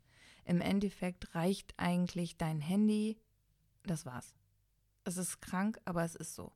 Im 0.45 0.61
Endeffekt 0.61 1.35
reicht 1.35 1.73
eigentlich 1.77 2.37
dein 2.37 2.59
Handy. 2.59 3.17
Das 3.83 4.05
war's. 4.05 4.33
Es 5.03 5.17
ist 5.17 5.41
krank, 5.41 5.79
aber 5.85 6.03
es 6.03 6.15
ist 6.15 6.35
so. 6.35 6.51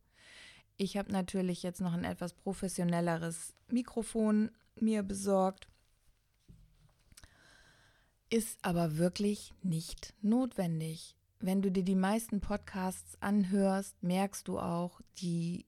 Ich 0.78 0.98
habe 0.98 1.12
natürlich 1.12 1.64
jetzt 1.64 1.82
noch 1.82 1.94
ein 1.94 2.04
etwas 2.04 2.34
professionelleres 2.34 3.54
Mikrofon 3.68 4.52
mir 4.76 5.04
besorgt. 5.04 5.68
Ist 8.30 8.58
aber 8.64 8.98
wirklich 8.98 9.54
nicht 9.62 10.16
notwendig. 10.22 11.16
Wenn 11.40 11.62
du 11.62 11.72
dir 11.72 11.84
die 11.84 11.96
meisten 11.96 12.42
Podcasts 12.42 13.22
anhörst, 13.22 14.02
merkst 14.02 14.48
du 14.48 14.60
auch, 14.60 15.02
die 15.20 15.68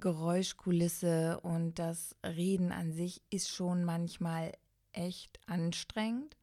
Geräuschkulisse 0.00 1.40
und 1.40 1.78
das 1.78 2.16
Reden 2.24 2.72
an 2.72 2.92
sich 2.92 3.22
ist 3.30 3.50
schon 3.50 3.84
manchmal 3.84 4.52
echt 4.94 5.38
anstrengend. 5.46 6.36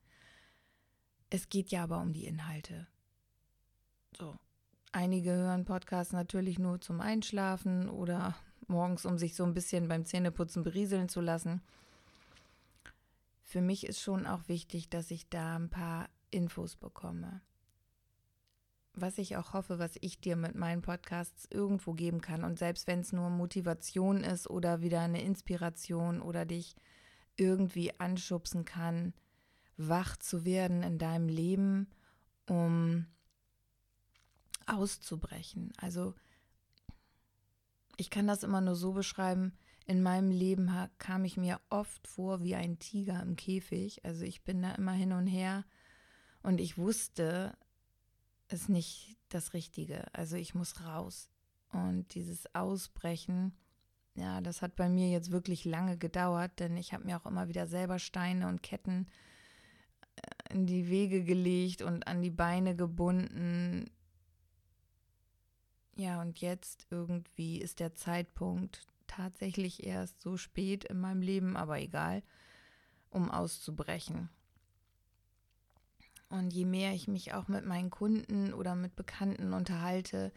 Es 1.29 1.49
geht 1.49 1.71
ja 1.71 1.83
aber 1.83 1.99
um 1.99 2.13
die 2.13 2.25
Inhalte. 2.25 2.87
So. 4.17 4.35
Einige 4.91 5.31
hören 5.31 5.63
Podcasts 5.63 6.11
natürlich 6.11 6.59
nur 6.59 6.81
zum 6.81 6.99
Einschlafen 6.99 7.89
oder 7.89 8.35
morgens, 8.67 9.05
um 9.05 9.17
sich 9.17 9.35
so 9.35 9.45
ein 9.45 9.53
bisschen 9.53 9.87
beim 9.87 10.05
Zähneputzen 10.05 10.63
berieseln 10.63 11.07
zu 11.07 11.21
lassen. 11.21 11.61
Für 13.43 13.61
mich 13.61 13.85
ist 13.85 14.01
schon 14.01 14.25
auch 14.27 14.47
wichtig, 14.47 14.89
dass 14.89 15.11
ich 15.11 15.29
da 15.29 15.55
ein 15.55 15.69
paar 15.69 16.09
Infos 16.29 16.75
bekomme. 16.75 17.41
Was 18.93 19.17
ich 19.17 19.37
auch 19.37 19.53
hoffe, 19.53 19.79
was 19.79 19.97
ich 20.01 20.19
dir 20.19 20.35
mit 20.35 20.55
meinen 20.55 20.81
Podcasts 20.81 21.47
irgendwo 21.49 21.93
geben 21.93 22.19
kann. 22.19 22.43
Und 22.43 22.59
selbst 22.59 22.87
wenn 22.87 22.99
es 22.99 23.13
nur 23.13 23.29
Motivation 23.29 24.23
ist 24.23 24.49
oder 24.49 24.81
wieder 24.81 24.99
eine 24.99 25.21
Inspiration 25.21 26.21
oder 26.21 26.45
dich 26.45 26.75
irgendwie 27.35 27.99
anschubsen 27.99 28.65
kann, 28.65 29.13
wach 29.77 30.17
zu 30.17 30.45
werden 30.45 30.83
in 30.83 30.97
deinem 30.97 31.27
Leben, 31.27 31.87
um 32.47 33.05
auszubrechen. 34.65 35.73
Also 35.77 36.13
ich 37.97 38.09
kann 38.09 38.27
das 38.27 38.43
immer 38.43 38.61
nur 38.61 38.75
so 38.75 38.93
beschreiben, 38.93 39.53
in 39.85 40.01
meinem 40.01 40.31
Leben 40.31 40.71
kam 40.99 41.25
ich 41.25 41.37
mir 41.37 41.59
oft 41.69 42.07
vor 42.07 42.43
wie 42.43 42.55
ein 42.55 42.79
Tiger 42.79 43.21
im 43.21 43.35
Käfig. 43.35 44.05
Also 44.05 44.23
ich 44.23 44.43
bin 44.43 44.61
da 44.61 44.73
immer 44.75 44.93
hin 44.93 45.11
und 45.11 45.27
her 45.27 45.65
und 46.43 46.61
ich 46.61 46.77
wusste, 46.77 47.57
es 48.47 48.61
ist 48.61 48.69
nicht 48.69 49.17
das 49.29 49.53
Richtige. 49.53 50.13
Also 50.13 50.35
ich 50.35 50.55
muss 50.55 50.83
raus. 50.83 51.29
Und 51.71 52.13
dieses 52.15 52.53
Ausbrechen 52.53 53.53
ja, 54.15 54.41
das 54.41 54.61
hat 54.61 54.75
bei 54.75 54.89
mir 54.89 55.09
jetzt 55.09 55.31
wirklich 55.31 55.65
lange 55.65 55.97
gedauert, 55.97 56.59
denn 56.59 56.77
ich 56.77 56.93
habe 56.93 57.05
mir 57.05 57.17
auch 57.17 57.25
immer 57.25 57.47
wieder 57.47 57.67
selber 57.67 57.99
Steine 57.99 58.47
und 58.47 58.61
Ketten 58.61 59.07
äh, 60.15 60.53
in 60.53 60.65
die 60.65 60.89
Wege 60.89 61.23
gelegt 61.23 61.81
und 61.81 62.07
an 62.07 62.21
die 62.21 62.31
Beine 62.31 62.75
gebunden, 62.75 63.89
Ja, 65.95 66.21
und 66.21 66.39
jetzt 66.39 66.87
irgendwie 66.89 67.61
ist 67.61 67.79
der 67.79 67.93
Zeitpunkt 67.93 68.87
tatsächlich 69.07 69.85
erst 69.85 70.21
so 70.21 70.37
spät 70.37 70.85
in 70.85 70.99
meinem 70.99 71.21
Leben, 71.21 71.57
aber 71.57 71.79
egal, 71.79 72.23
um 73.11 73.29
auszubrechen. 73.29 74.29
Und 76.29 76.53
je 76.53 76.65
mehr 76.65 76.93
ich 76.93 77.07
mich 77.07 77.33
auch 77.33 77.47
mit 77.49 77.65
meinen 77.65 77.89
Kunden 77.89 78.53
oder 78.53 78.73
mit 78.73 78.95
Bekannten 78.95 79.53
unterhalte, 79.53 80.31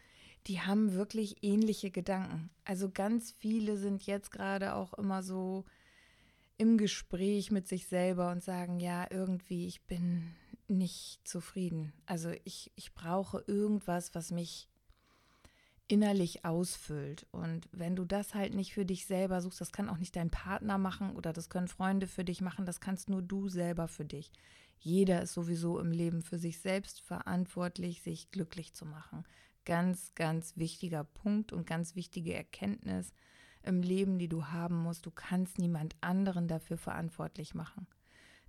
die 0.47 0.61
haben 0.61 0.95
wirklich 0.95 1.43
ähnliche 1.43 1.91
Gedanken. 1.91 2.51
Also 2.65 2.91
ganz 2.91 3.31
viele 3.33 3.77
sind 3.77 4.05
jetzt 4.07 4.31
gerade 4.31 4.75
auch 4.75 4.95
immer 4.95 5.23
so 5.23 5.65
im 6.57 6.79
Gespräch 6.79 7.51
mit 7.51 7.67
sich 7.67 7.87
selber 7.87 8.31
und 8.31 8.43
sagen, 8.43 8.79
ja, 8.79 9.07
irgendwie, 9.11 9.67
ich 9.67 9.83
bin 9.83 10.35
nicht 10.69 11.27
zufrieden. 11.27 11.93
Also 12.07 12.31
ich, 12.45 12.73
ich 12.77 12.95
brauche 12.95 13.43
irgendwas, 13.47 14.15
was 14.15 14.31
mich 14.31 14.69
innerlich 15.89 16.45
ausfüllt. 16.45 17.27
Und 17.31 17.69
wenn 17.73 17.97
du 17.97 18.05
das 18.05 18.35
halt 18.35 18.55
nicht 18.55 18.73
für 18.73 18.87
dich 18.87 19.07
selber 19.07 19.41
suchst, 19.41 19.61
das 19.61 19.73
kann 19.73 19.89
auch 19.89 19.99
nicht 19.99 20.17
dein 20.17 20.31
Partner 20.31 20.79
machen 20.79 21.15
oder 21.15 21.33
das 21.33 21.51
können 21.51 21.69
Freunde 21.69 22.07
für 22.07 22.25
dich 22.25 22.41
machen, 22.41 22.67
das 22.67 22.81
kannst 22.81 23.11
nur 23.11 23.23
du 23.23 23.49
selber 23.49 23.89
für 23.89 24.05
dich. 24.05 24.33
Jeder 24.79 25.23
ist 25.23 25.35
sowieso 25.35 25.79
im 25.79 25.93
Leben 25.93 26.23
für 26.23 26.39
sich 26.39 26.59
selbst 26.61 27.01
verantwortlich, 27.01 28.03
sich 28.03 28.31
glücklich 28.31 28.75
zu 28.75 28.87
machen. 28.87 29.25
Ganz, 29.65 30.15
ganz 30.15 30.57
wichtiger 30.57 31.05
Punkt 31.05 31.53
und 31.53 31.67
ganz 31.67 31.95
wichtige 31.95 32.35
Erkenntnis 32.35 33.13
im 33.63 33.83
Leben, 33.83 34.19
die 34.19 34.29
du 34.29 34.47
haben 34.47 34.77
musst. 34.83 35.07
Du 35.07 35.11
kannst 35.11 35.59
niemand 35.59 35.97
anderen 36.01 36.49
dafür 36.49 36.77
verantwortlich 36.77 37.55
machen. 37.55 37.87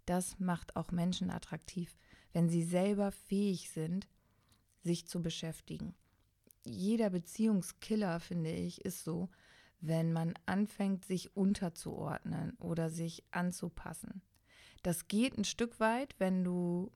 Das 0.06 0.40
macht 0.40 0.76
auch 0.76 0.92
Menschen 0.92 1.32
attraktiv, 1.32 1.98
wenn 2.34 2.50
sie 2.50 2.64
selber 2.64 3.12
fähig 3.12 3.70
sind, 3.70 4.08
sich 4.84 5.08
zu 5.08 5.22
beschäftigen 5.22 5.96
jeder 6.66 7.10
Beziehungskiller, 7.10 8.20
finde 8.20 8.52
ich, 8.52 8.84
ist 8.84 9.04
so, 9.04 9.30
wenn 9.80 10.12
man 10.12 10.34
anfängt, 10.46 11.06
sich 11.06 11.36
unterzuordnen 11.38 12.58
oder 12.58 12.90
sich 12.90 13.24
anzupassen. 13.32 14.22
Das 14.82 15.08
geht 15.08 15.38
ein 15.38 15.46
Stück 15.46 15.80
weit, 15.80 16.16
wenn 16.20 16.44
du, 16.44 16.92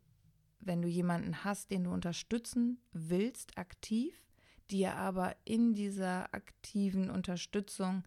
wenn 0.59 0.81
du 0.81 0.87
jemanden 0.87 1.43
hast, 1.43 1.71
den 1.71 1.85
du 1.85 1.91
unterstützen 1.91 2.81
willst, 2.91 3.57
aktiv, 3.57 4.25
dir 4.69 4.95
aber 4.95 5.35
in 5.45 5.73
dieser 5.73 6.33
aktiven 6.33 7.09
Unterstützung 7.09 8.03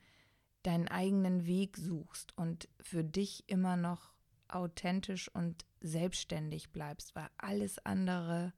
deinen 0.63 0.89
eigenen 0.89 1.47
Weg 1.47 1.77
suchst 1.77 2.37
und 2.37 2.69
für 2.81 3.03
dich 3.03 3.45
immer 3.49 3.77
noch 3.77 4.13
authentisch 4.49 5.29
und 5.35 5.65
selbstständig 5.81 6.71
bleibst, 6.71 7.15
weil 7.17 7.29
alles 7.39 7.85
andere 7.85 8.53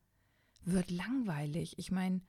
wird 0.64 0.90
langweilig. 0.90 1.78
Ich 1.78 1.90
meine, 1.90 2.20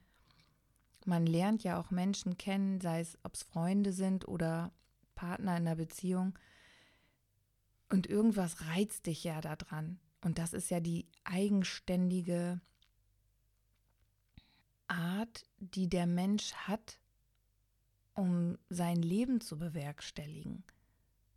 man 1.04 1.26
lernt 1.26 1.62
ja 1.62 1.78
auch 1.78 1.90
Menschen 1.90 2.38
kennen, 2.38 2.80
sei 2.80 3.00
es, 3.00 3.18
ob 3.22 3.34
es 3.34 3.42
Freunde 3.42 3.92
sind 3.92 4.26
oder 4.28 4.72
Partner 5.14 5.56
in 5.56 5.64
der 5.64 5.76
Beziehung. 5.76 6.38
Und 7.88 8.06
irgendwas 8.06 8.66
reizt 8.68 9.06
dich 9.06 9.22
ja 9.24 9.40
daran. 9.40 10.00
Und 10.20 10.38
das 10.38 10.52
ist 10.52 10.70
ja 10.70 10.80
die 10.80 11.06
eigenständige 11.24 12.60
Art, 14.88 15.44
die 15.58 15.88
der 15.88 16.06
Mensch 16.06 16.52
hat, 16.54 16.98
um 18.14 18.58
sein 18.68 19.02
Leben 19.02 19.40
zu 19.40 19.58
bewerkstelligen. 19.58 20.64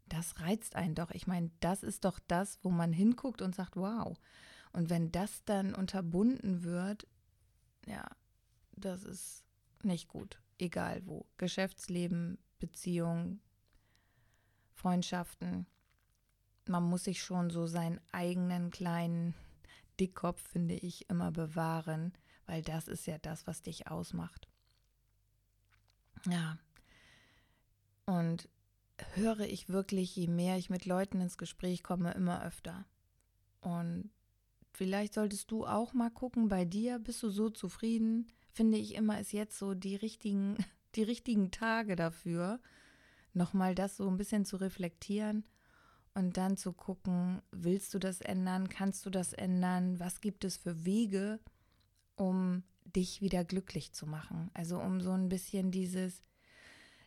Das 0.08 0.40
reizt 0.40 0.76
einen 0.76 0.96
doch. 0.96 1.12
Ich 1.12 1.28
meine, 1.28 1.52
das 1.60 1.84
ist 1.84 2.06
doch 2.06 2.20
das, 2.28 2.60
wo 2.64 2.72
man 2.72 2.94
hinguckt 2.94 3.42
und 3.42 3.54
sagt, 3.54 3.76
wow. 3.76 4.18
Und 4.72 4.90
wenn 4.90 5.12
das 5.12 5.44
dann 5.46 5.76
unterbunden 5.76 6.64
wird, 6.64 7.08
ja, 7.86 8.06
das 8.72 9.04
ist 9.04 9.44
nicht 9.84 10.08
gut, 10.08 10.42
egal 10.58 11.06
wo. 11.06 11.26
Geschäftsleben, 11.38 12.38
Beziehung, 12.60 13.40
Freundschaften. 14.74 15.66
Man 16.70 16.84
muss 16.84 17.06
sich 17.06 17.24
schon 17.24 17.50
so 17.50 17.66
seinen 17.66 18.00
eigenen 18.12 18.70
kleinen 18.70 19.34
Dickkopf, 20.00 20.40
finde 20.40 20.76
ich, 20.76 21.10
immer 21.10 21.32
bewahren, 21.32 22.14
weil 22.46 22.62
das 22.62 22.88
ist 22.88 23.08
ja 23.08 23.18
das, 23.18 23.48
was 23.48 23.64
dich 23.64 23.88
ausmacht. 23.88 24.48
Ja. 26.30 26.60
Und 28.06 28.50
höre 29.16 29.40
ich 29.40 29.70
wirklich, 29.70 30.16
je 30.16 30.28
mehr 30.28 30.58
ich 30.58 30.70
mit 30.70 30.86
Leuten 30.86 31.22
ins 31.22 31.40
Gespräch 31.40 31.82
komme, 31.82 32.12
immer 32.12 32.46
öfter. 32.46 32.86
Und 33.62 34.12
vielleicht 34.72 35.16
solltest 35.16 35.50
du 35.50 35.66
auch 35.66 35.94
mal 35.94 36.12
gucken, 36.12 36.50
bei 36.50 36.66
dir 36.66 37.00
bist 37.00 37.24
du 37.24 37.32
so 37.32 37.50
zufrieden, 37.50 38.28
finde 38.52 38.78
ich 38.78 38.94
immer, 38.94 39.20
ist 39.20 39.32
jetzt 39.32 39.58
so 39.58 39.74
die 39.74 39.96
richtigen, 39.96 40.56
die 40.96 41.04
richtigen 41.04 41.50
Tage 41.50 41.96
dafür, 41.96 42.60
nochmal 43.34 43.74
das 43.74 43.98
so 43.98 44.08
ein 44.08 44.18
bisschen 44.18 44.46
zu 44.46 44.58
reflektieren 44.58 45.44
und 46.20 46.36
dann 46.36 46.58
zu 46.58 46.74
gucken, 46.74 47.42
willst 47.52 47.94
du 47.94 48.00
das 48.00 48.20
ändern, 48.20 48.68
kannst 48.68 49.06
du 49.06 49.10
das 49.10 49.32
ändern, 49.32 50.00
was 50.02 50.20
gibt 50.20 50.44
es 50.44 50.58
für 50.58 50.86
Wege, 50.86 51.40
um 52.16 52.64
dich 52.84 53.22
wieder 53.22 53.46
glücklich 53.46 53.94
zu 53.94 54.06
machen. 54.06 54.52
Also 54.54 54.80
um 54.80 55.00
so 55.00 55.12
ein 55.12 55.30
bisschen 55.30 55.72
dieses, 55.72 56.22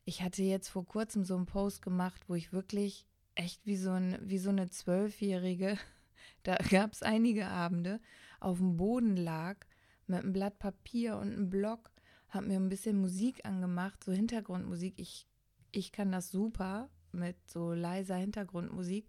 ich 0.06 0.22
hatte 0.22 0.42
jetzt 0.42 0.68
vor 0.68 0.86
kurzem 0.86 1.24
so 1.24 1.36
einen 1.36 1.44
Post 1.44 1.82
gemacht, 1.82 2.22
wo 2.26 2.34
ich 2.34 2.54
wirklich 2.54 3.06
echt 3.34 3.66
wie 3.66 3.76
so, 3.76 3.90
ein, 3.90 4.18
wie 4.22 4.38
so 4.38 4.48
eine 4.48 4.70
Zwölfjährige, 4.70 5.76
da 6.42 6.56
gab 6.56 6.92
es 6.92 7.02
einige 7.02 7.48
Abende, 7.48 8.00
auf 8.40 8.58
dem 8.58 8.78
Boden 8.78 9.16
lag 9.16 9.58
mit 10.06 10.20
einem 10.20 10.32
Blatt 10.32 10.58
Papier 10.58 11.18
und 11.18 11.32
einem 11.32 11.50
Block, 11.50 11.90
habe 12.30 12.46
mir 12.46 12.58
ein 12.58 12.70
bisschen 12.70 12.98
Musik 12.98 13.44
angemacht, 13.44 14.02
so 14.02 14.12
Hintergrundmusik. 14.12 14.94
Ich, 14.96 15.28
ich 15.70 15.92
kann 15.92 16.10
das 16.10 16.30
super 16.30 16.88
mit 17.12 17.36
so 17.48 17.72
leiser 17.72 18.16
Hintergrundmusik. 18.16 19.06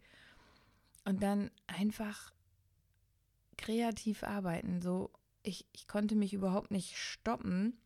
Und 1.06 1.22
dann 1.22 1.52
einfach 1.68 2.34
kreativ 3.58 4.24
arbeiten. 4.24 4.82
So, 4.82 5.12
ich, 5.44 5.68
ich 5.74 5.88
konnte 5.88 6.16
mich 6.16 6.34
überhaupt 6.34 6.72
nicht 6.72 6.98
stoppen 6.98 7.78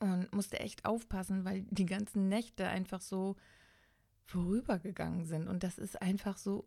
und 0.00 0.32
musste 0.32 0.58
echt 0.60 0.84
aufpassen, 0.84 1.44
weil 1.44 1.62
die 1.70 1.86
ganzen 1.86 2.28
Nächte 2.28 2.66
einfach 2.68 3.00
so 3.00 3.36
vorübergegangen 4.24 5.24
sind. 5.24 5.48
Und 5.48 5.62
das 5.62 5.78
ist 5.78 6.00
einfach 6.00 6.36
so, 6.36 6.66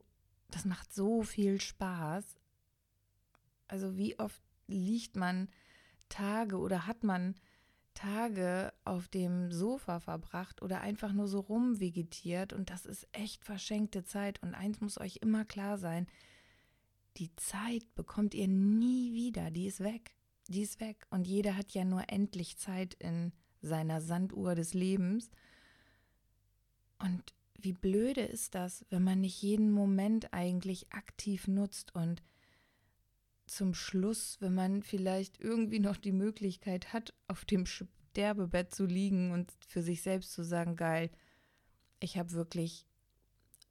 das 0.49 0.65
macht 0.65 0.93
so 0.93 1.23
viel 1.23 1.59
Spaß. 1.59 2.35
Also 3.67 3.97
wie 3.97 4.19
oft 4.19 4.41
liegt 4.67 5.15
man 5.15 5.49
Tage 6.09 6.57
oder 6.57 6.85
hat 6.85 7.03
man 7.03 7.35
Tage 7.93 8.73
auf 8.83 9.07
dem 9.07 9.51
Sofa 9.51 9.99
verbracht 9.99 10.61
oder 10.61 10.81
einfach 10.81 11.13
nur 11.13 11.27
so 11.27 11.39
rumvegetiert 11.39 12.53
und 12.53 12.69
das 12.69 12.85
ist 12.85 13.07
echt 13.11 13.45
verschenkte 13.45 14.03
Zeit 14.03 14.41
und 14.41 14.55
eins 14.55 14.81
muss 14.81 14.99
euch 14.99 15.17
immer 15.21 15.45
klar 15.45 15.77
sein, 15.77 16.07
die 17.17 17.35
Zeit 17.35 17.83
bekommt 17.95 18.33
ihr 18.33 18.47
nie 18.47 19.13
wieder, 19.13 19.51
die 19.51 19.67
ist 19.67 19.81
weg, 19.81 20.15
die 20.47 20.61
ist 20.61 20.79
weg 20.79 21.05
und 21.09 21.27
jeder 21.27 21.55
hat 21.55 21.73
ja 21.73 21.85
nur 21.85 22.09
endlich 22.09 22.57
Zeit 22.57 22.95
in 22.95 23.31
seiner 23.61 24.01
Sanduhr 24.01 24.55
des 24.55 24.73
Lebens. 24.73 25.29
Und 26.99 27.33
wie 27.57 27.73
blöde 27.73 28.21
ist 28.21 28.55
das, 28.55 28.85
wenn 28.89 29.03
man 29.03 29.21
nicht 29.21 29.41
jeden 29.41 29.71
Moment 29.71 30.33
eigentlich 30.33 30.91
aktiv 30.91 31.47
nutzt 31.47 31.95
und 31.95 32.21
zum 33.55 33.73
Schluss, 33.73 34.37
wenn 34.39 34.53
man 34.53 34.83
vielleicht 34.83 35.39
irgendwie 35.39 35.79
noch 35.79 35.97
die 35.97 36.11
Möglichkeit 36.11 36.93
hat, 36.93 37.13
auf 37.27 37.45
dem 37.45 37.65
Sterbebett 37.65 38.73
zu 38.73 38.85
liegen 38.85 39.31
und 39.31 39.51
für 39.67 39.81
sich 39.81 40.01
selbst 40.01 40.33
zu 40.33 40.43
sagen, 40.43 40.75
geil, 40.75 41.09
ich 41.99 42.17
habe 42.17 42.31
wirklich 42.33 42.85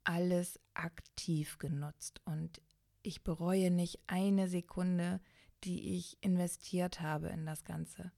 alles 0.03 0.59
aktiv 0.73 1.57
genutzt 1.59 2.21
und 2.25 2.61
ich 3.03 3.23
bereue 3.23 3.71
nicht 3.71 3.99
eine 4.07 4.47
Sekunde, 4.47 5.21
die 5.63 5.95
ich 5.95 6.17
investiert 6.21 7.01
habe 7.01 7.27
in 7.27 7.45
das 7.45 7.63
Ganze. 7.63 8.11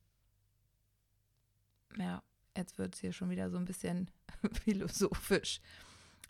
Ja, 1.98 2.24
jetzt 2.56 2.78
wird 2.78 2.96
es 2.96 3.02
hier 3.02 3.14
schon 3.14 3.30
wieder 3.30 3.50
so 3.50 3.58
ein 3.58 3.66
bisschen 3.66 4.10
philosophisch. 4.64 5.62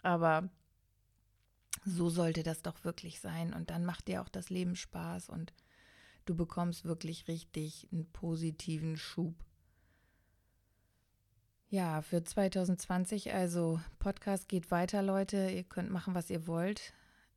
Aber 0.02 0.50
so 1.86 2.10
sollte 2.10 2.43
das 2.43 2.62
doch 2.62 2.84
wirklich 2.84 3.19
sein. 3.19 3.54
Und 3.54 3.69
dann 3.69 3.86
macht 3.86 4.08
dir 4.08 4.21
auch 4.21 4.30
das 4.30 4.50
Leben 4.50 4.76
Spaß 4.76 5.30
und 5.30 5.54
du 6.26 6.36
bekommst 6.36 6.86
wirklich 6.86 7.28
richtig 7.28 7.88
einen 7.91 8.12
positiven 8.12 8.98
Schub. 8.98 9.36
Ja, 11.69 12.02
für 12.02 12.24
2020, 12.24 13.34
also 13.34 13.80
Podcast 14.00 14.48
geht 14.48 14.71
weiter, 14.71 15.02
Leute. 15.02 15.50
Ihr 15.50 15.63
könnt 15.63 15.91
machen, 15.91 16.15
was 16.15 16.30
ihr 16.30 16.48
wollt. 16.48 16.93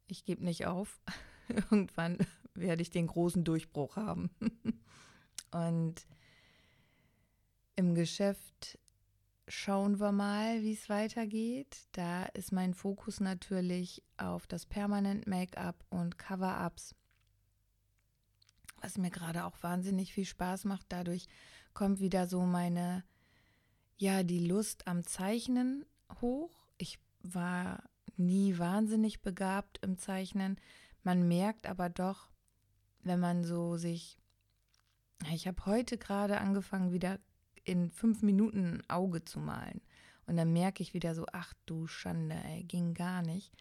Ich 0.06 0.24
gebe 0.24 0.44
nicht 0.44 0.66
auf. 0.66 1.00
Irgendwann 1.48 2.18
werde 2.54 2.82
ich 2.82 2.90
den 2.90 3.06
großen 3.06 3.44
Durchbruch 3.44 3.96
haben. 3.96 4.30
und 5.50 6.06
im 7.76 7.94
Geschäft 7.94 8.78
schauen 9.48 9.98
wir 9.98 10.12
mal, 10.12 10.62
wie 10.62 10.72
es 10.72 10.88
weitergeht. 10.88 11.88
Da 11.92 12.24
ist 12.26 12.52
mein 12.52 12.74
Fokus 12.74 13.20
natürlich 13.20 14.02
auf 14.16 14.46
das 14.46 14.66
Permanent 14.66 15.26
Make-up 15.26 15.84
und 15.90 16.18
Cover-Ups, 16.18 16.94
was 18.80 18.98
mir 18.98 19.10
gerade 19.10 19.44
auch 19.44 19.62
wahnsinnig 19.62 20.12
viel 20.12 20.26
Spaß 20.26 20.64
macht. 20.64 20.86
Dadurch 20.90 21.26
kommt 21.74 22.00
wieder 22.00 22.26
so 22.26 22.42
meine, 22.42 23.04
ja, 23.96 24.22
die 24.22 24.46
Lust 24.46 24.86
am 24.86 25.04
Zeichnen 25.04 25.84
hoch. 26.20 26.68
Ich 26.76 26.98
war 27.22 27.82
nie 28.16 28.58
wahnsinnig 28.58 29.22
begabt 29.22 29.78
im 29.82 29.98
Zeichnen. 29.98 30.60
Man 31.02 31.26
merkt 31.26 31.66
aber 31.66 31.88
doch, 31.88 32.30
wenn 33.02 33.20
man 33.20 33.44
so 33.44 33.76
sich, 33.76 34.18
ich 35.32 35.46
habe 35.46 35.64
heute 35.66 35.98
gerade 35.98 36.38
angefangen, 36.38 36.92
wieder 36.92 37.18
in 37.68 37.90
fünf 37.90 38.22
Minuten 38.22 38.74
ein 38.78 38.90
Auge 38.90 39.24
zu 39.24 39.38
malen. 39.38 39.80
Und 40.26 40.36
dann 40.36 40.52
merke 40.52 40.82
ich 40.82 40.94
wieder 40.94 41.14
so, 41.14 41.26
ach 41.32 41.54
du 41.66 41.86
Schande, 41.86 42.36
ey, 42.44 42.64
ging 42.64 42.94
gar 42.94 43.22
nicht. 43.22 43.52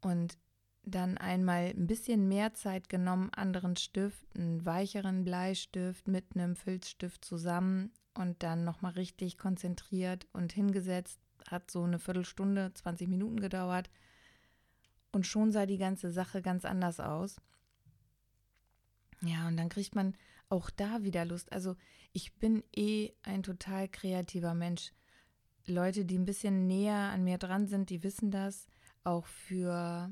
Und 0.00 0.38
dann 0.84 1.18
einmal 1.18 1.70
ein 1.70 1.86
bisschen 1.86 2.28
mehr 2.28 2.54
Zeit 2.54 2.88
genommen, 2.88 3.30
anderen 3.34 3.76
Stift, 3.76 4.24
einen 4.36 4.64
weicheren 4.64 5.24
Bleistift 5.24 6.06
mit 6.06 6.24
einem 6.34 6.54
Filzstift 6.54 7.24
zusammen 7.24 7.92
und 8.14 8.42
dann 8.42 8.64
nochmal 8.64 8.92
richtig 8.92 9.36
konzentriert 9.36 10.26
und 10.32 10.52
hingesetzt. 10.52 11.18
Hat 11.50 11.70
so 11.70 11.82
eine 11.82 11.98
Viertelstunde, 11.98 12.72
20 12.72 13.08
Minuten 13.08 13.40
gedauert. 13.40 13.90
Und 15.12 15.26
schon 15.26 15.50
sah 15.50 15.66
die 15.66 15.78
ganze 15.78 16.10
Sache 16.10 16.42
ganz 16.42 16.64
anders 16.64 17.00
aus. 17.00 17.36
Ja, 19.22 19.48
und 19.48 19.56
dann 19.56 19.68
kriegt 19.68 19.94
man 19.94 20.14
auch 20.48 20.70
da 20.70 21.02
wieder 21.02 21.24
Lust. 21.24 21.52
Also 21.52 21.76
ich 22.12 22.34
bin 22.34 22.62
eh 22.74 23.12
ein 23.22 23.42
total 23.42 23.88
kreativer 23.88 24.54
Mensch. 24.54 24.92
Leute, 25.66 26.04
die 26.04 26.18
ein 26.18 26.24
bisschen 26.24 26.66
näher 26.66 26.94
an 26.94 27.24
mir 27.24 27.38
dran 27.38 27.66
sind, 27.66 27.90
die 27.90 28.02
wissen 28.02 28.30
das. 28.30 28.68
Auch 29.04 29.26
für 29.26 30.10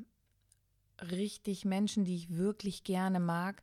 richtig 1.01 1.65
Menschen, 1.65 2.05
die 2.05 2.17
ich 2.17 2.37
wirklich 2.37 2.85
gerne 2.85 3.21
mag, 3.21 3.63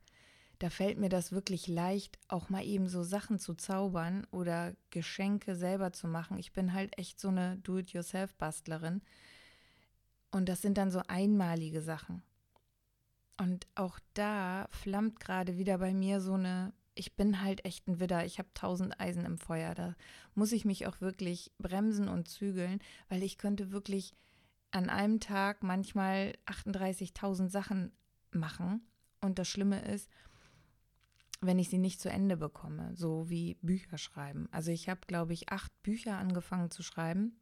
da 0.62 0.70
fällt 0.70 1.00
mir 1.00 1.10
das 1.10 1.32
wirklich 1.32 1.68
leicht, 1.68 2.20
auch 2.28 2.50
mal 2.50 2.64
eben 2.64 2.88
so 2.88 3.02
Sachen 3.02 3.40
zu 3.40 3.56
zaubern 3.56 4.28
oder 4.30 4.76
Geschenke 4.92 5.56
selber 5.56 5.92
zu 5.92 6.08
machen. 6.08 6.38
Ich 6.38 6.54
bin 6.54 6.74
halt 6.74 6.96
echt 7.00 7.20
so 7.20 7.30
eine 7.30 7.58
Do-it-yourself-Bastlerin. 7.58 9.02
Und 10.30 10.48
das 10.48 10.62
sind 10.62 10.78
dann 10.78 10.92
so 10.92 11.02
einmalige 11.08 11.82
Sachen. 11.82 12.22
Und 13.42 13.66
auch 13.74 13.98
da 14.14 14.68
flammt 14.70 15.20
gerade 15.20 15.58
wieder 15.58 15.80
bei 15.80 15.96
mir 15.96 16.22
so 16.22 16.36
eine, 16.36 16.74
ich 16.94 17.16
bin 17.16 17.42
halt 17.42 17.66
echt 17.66 17.88
ein 17.88 18.00
Widder, 18.00 18.24
ich 18.24 18.38
habe 18.38 18.50
tausend 18.54 19.02
Eisen 19.02 19.26
im 19.26 19.40
Feuer. 19.40 19.74
Da 19.74 19.96
muss 20.36 20.52
ich 20.52 20.64
mich 20.64 20.86
auch 20.86 21.02
wirklich 21.02 21.52
bremsen 21.58 22.08
und 22.08 22.28
zügeln, 22.28 22.78
weil 23.10 23.24
ich 23.24 23.40
könnte 23.40 23.72
wirklich 23.72 24.14
an 24.70 24.92
einem 24.92 25.20
Tag 25.20 25.64
manchmal 25.64 26.36
38.000 26.46 27.50
Sachen 27.50 27.92
machen. 28.30 28.86
Und 29.22 29.40
das 29.40 29.48
Schlimme 29.48 29.82
ist, 29.86 30.08
wenn 31.40 31.58
ich 31.58 31.70
sie 31.70 31.80
nicht 31.80 32.00
zu 32.00 32.12
Ende 32.12 32.38
bekomme, 32.38 32.96
so 32.96 33.28
wie 33.28 33.58
Bücher 33.64 33.98
schreiben. 33.98 34.50
Also 34.52 34.70
ich 34.70 34.88
habe, 34.88 35.02
glaube 35.08 35.34
ich, 35.34 35.50
acht 35.50 35.72
Bücher 35.82 36.20
angefangen 36.20 36.70
zu 36.70 36.84
schreiben. 36.84 37.42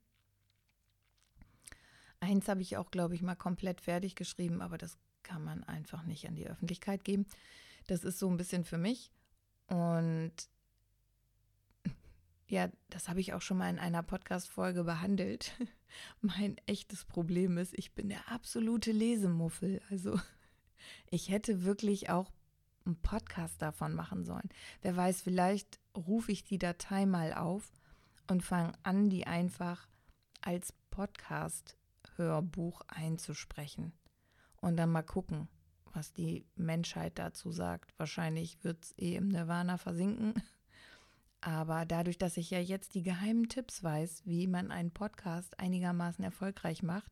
Eins 2.21 2.47
habe 2.47 2.61
ich 2.61 2.77
auch, 2.77 2.89
glaube 2.89 3.15
ich, 3.15 3.21
mal 3.21 3.35
komplett 3.35 3.81
fertig 3.81 4.15
geschrieben, 4.15 4.61
aber 4.61 4.77
das 4.77 4.97
kann 5.23 5.43
man 5.43 5.63
einfach 5.63 6.03
nicht 6.03 6.27
an 6.27 6.35
die 6.35 6.47
Öffentlichkeit 6.47 7.03
geben. 7.03 7.25
Das 7.87 8.03
ist 8.03 8.19
so 8.19 8.29
ein 8.29 8.37
bisschen 8.37 8.65
für 8.65 8.77
mich. 8.77 9.11
Und 9.67 10.33
ja, 12.47 12.69
das 12.89 13.09
habe 13.09 13.19
ich 13.19 13.33
auch 13.33 13.41
schon 13.41 13.57
mal 13.57 13.69
in 13.69 13.79
einer 13.79 14.03
Podcast-Folge 14.03 14.83
behandelt. 14.83 15.53
mein 16.21 16.57
echtes 16.65 17.05
Problem 17.05 17.57
ist, 17.57 17.73
ich 17.77 17.93
bin 17.93 18.09
der 18.09 18.31
absolute 18.31 18.91
Lesemuffel. 18.91 19.81
Also 19.89 20.19
ich 21.09 21.29
hätte 21.29 21.63
wirklich 21.63 22.09
auch 22.09 22.31
einen 22.85 22.99
Podcast 23.01 23.61
davon 23.61 23.93
machen 23.93 24.23
sollen. 24.25 24.49
Wer 24.81 24.95
weiß, 24.95 25.21
vielleicht 25.21 25.79
rufe 25.95 26.31
ich 26.31 26.43
die 26.43 26.57
Datei 26.57 27.05
mal 27.05 27.33
auf 27.33 27.71
und 28.27 28.43
fange 28.43 28.73
an, 28.83 29.09
die 29.09 29.27
einfach 29.27 29.87
als 30.41 30.73
Podcast-Hörbuch 30.91 32.81
einzusprechen. 32.87 33.93
Und 34.61 34.77
dann 34.77 34.91
mal 34.91 35.03
gucken, 35.03 35.47
was 35.93 36.13
die 36.13 36.45
Menschheit 36.55 37.17
dazu 37.17 37.51
sagt. 37.51 37.97
Wahrscheinlich 37.97 38.63
wird 38.63 38.83
es 38.83 38.97
eh 38.97 39.15
im 39.15 39.29
Nirvana 39.29 39.77
versinken. 39.77 40.33
Aber 41.41 41.85
dadurch, 41.85 42.17
dass 42.17 42.37
ich 42.37 42.49
ja 42.49 42.59
jetzt 42.59 42.95
die 42.95 43.03
geheimen 43.03 43.47
Tipps 43.47 43.81
weiß, 43.81 44.23
wie 44.25 44.47
man 44.47 44.71
einen 44.71 44.91
Podcast 44.91 45.57
einigermaßen 45.59 46.23
erfolgreich 46.23 46.83
macht, 46.83 47.11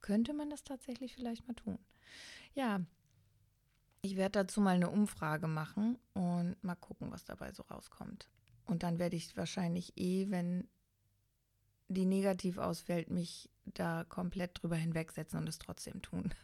könnte 0.00 0.32
man 0.32 0.48
das 0.48 0.64
tatsächlich 0.64 1.14
vielleicht 1.14 1.46
mal 1.46 1.54
tun. 1.54 1.78
Ja, 2.54 2.80
ich 4.02 4.16
werde 4.16 4.40
dazu 4.40 4.62
mal 4.62 4.74
eine 4.74 4.88
Umfrage 4.88 5.46
machen 5.46 5.98
und 6.14 6.56
mal 6.62 6.76
gucken, 6.76 7.10
was 7.12 7.24
dabei 7.24 7.52
so 7.52 7.62
rauskommt. 7.64 8.28
Und 8.64 8.82
dann 8.82 8.98
werde 8.98 9.16
ich 9.16 9.36
wahrscheinlich 9.36 9.92
eh, 9.96 10.30
wenn 10.30 10.68
die 11.88 12.06
negativ 12.06 12.56
ausfällt, 12.56 13.10
mich 13.10 13.50
da 13.64 14.04
komplett 14.04 14.62
drüber 14.62 14.76
hinwegsetzen 14.76 15.38
und 15.38 15.48
es 15.48 15.58
trotzdem 15.58 16.02
tun. 16.02 16.34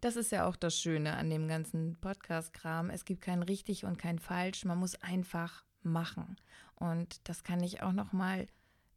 Das 0.00 0.14
ist 0.14 0.30
ja 0.30 0.46
auch 0.46 0.54
das 0.54 0.78
Schöne 0.78 1.16
an 1.16 1.28
dem 1.28 1.48
ganzen 1.48 1.96
Podcast-Kram. 2.00 2.88
Es 2.88 3.04
gibt 3.04 3.20
kein 3.20 3.42
richtig 3.42 3.84
und 3.84 3.98
kein 3.98 4.20
falsch. 4.20 4.64
Man 4.64 4.78
muss 4.78 4.94
einfach 5.02 5.64
machen. 5.82 6.36
Und 6.76 7.28
das 7.28 7.42
kann 7.42 7.62
ich 7.64 7.82
auch 7.82 7.92
noch 7.92 8.12
mal 8.12 8.46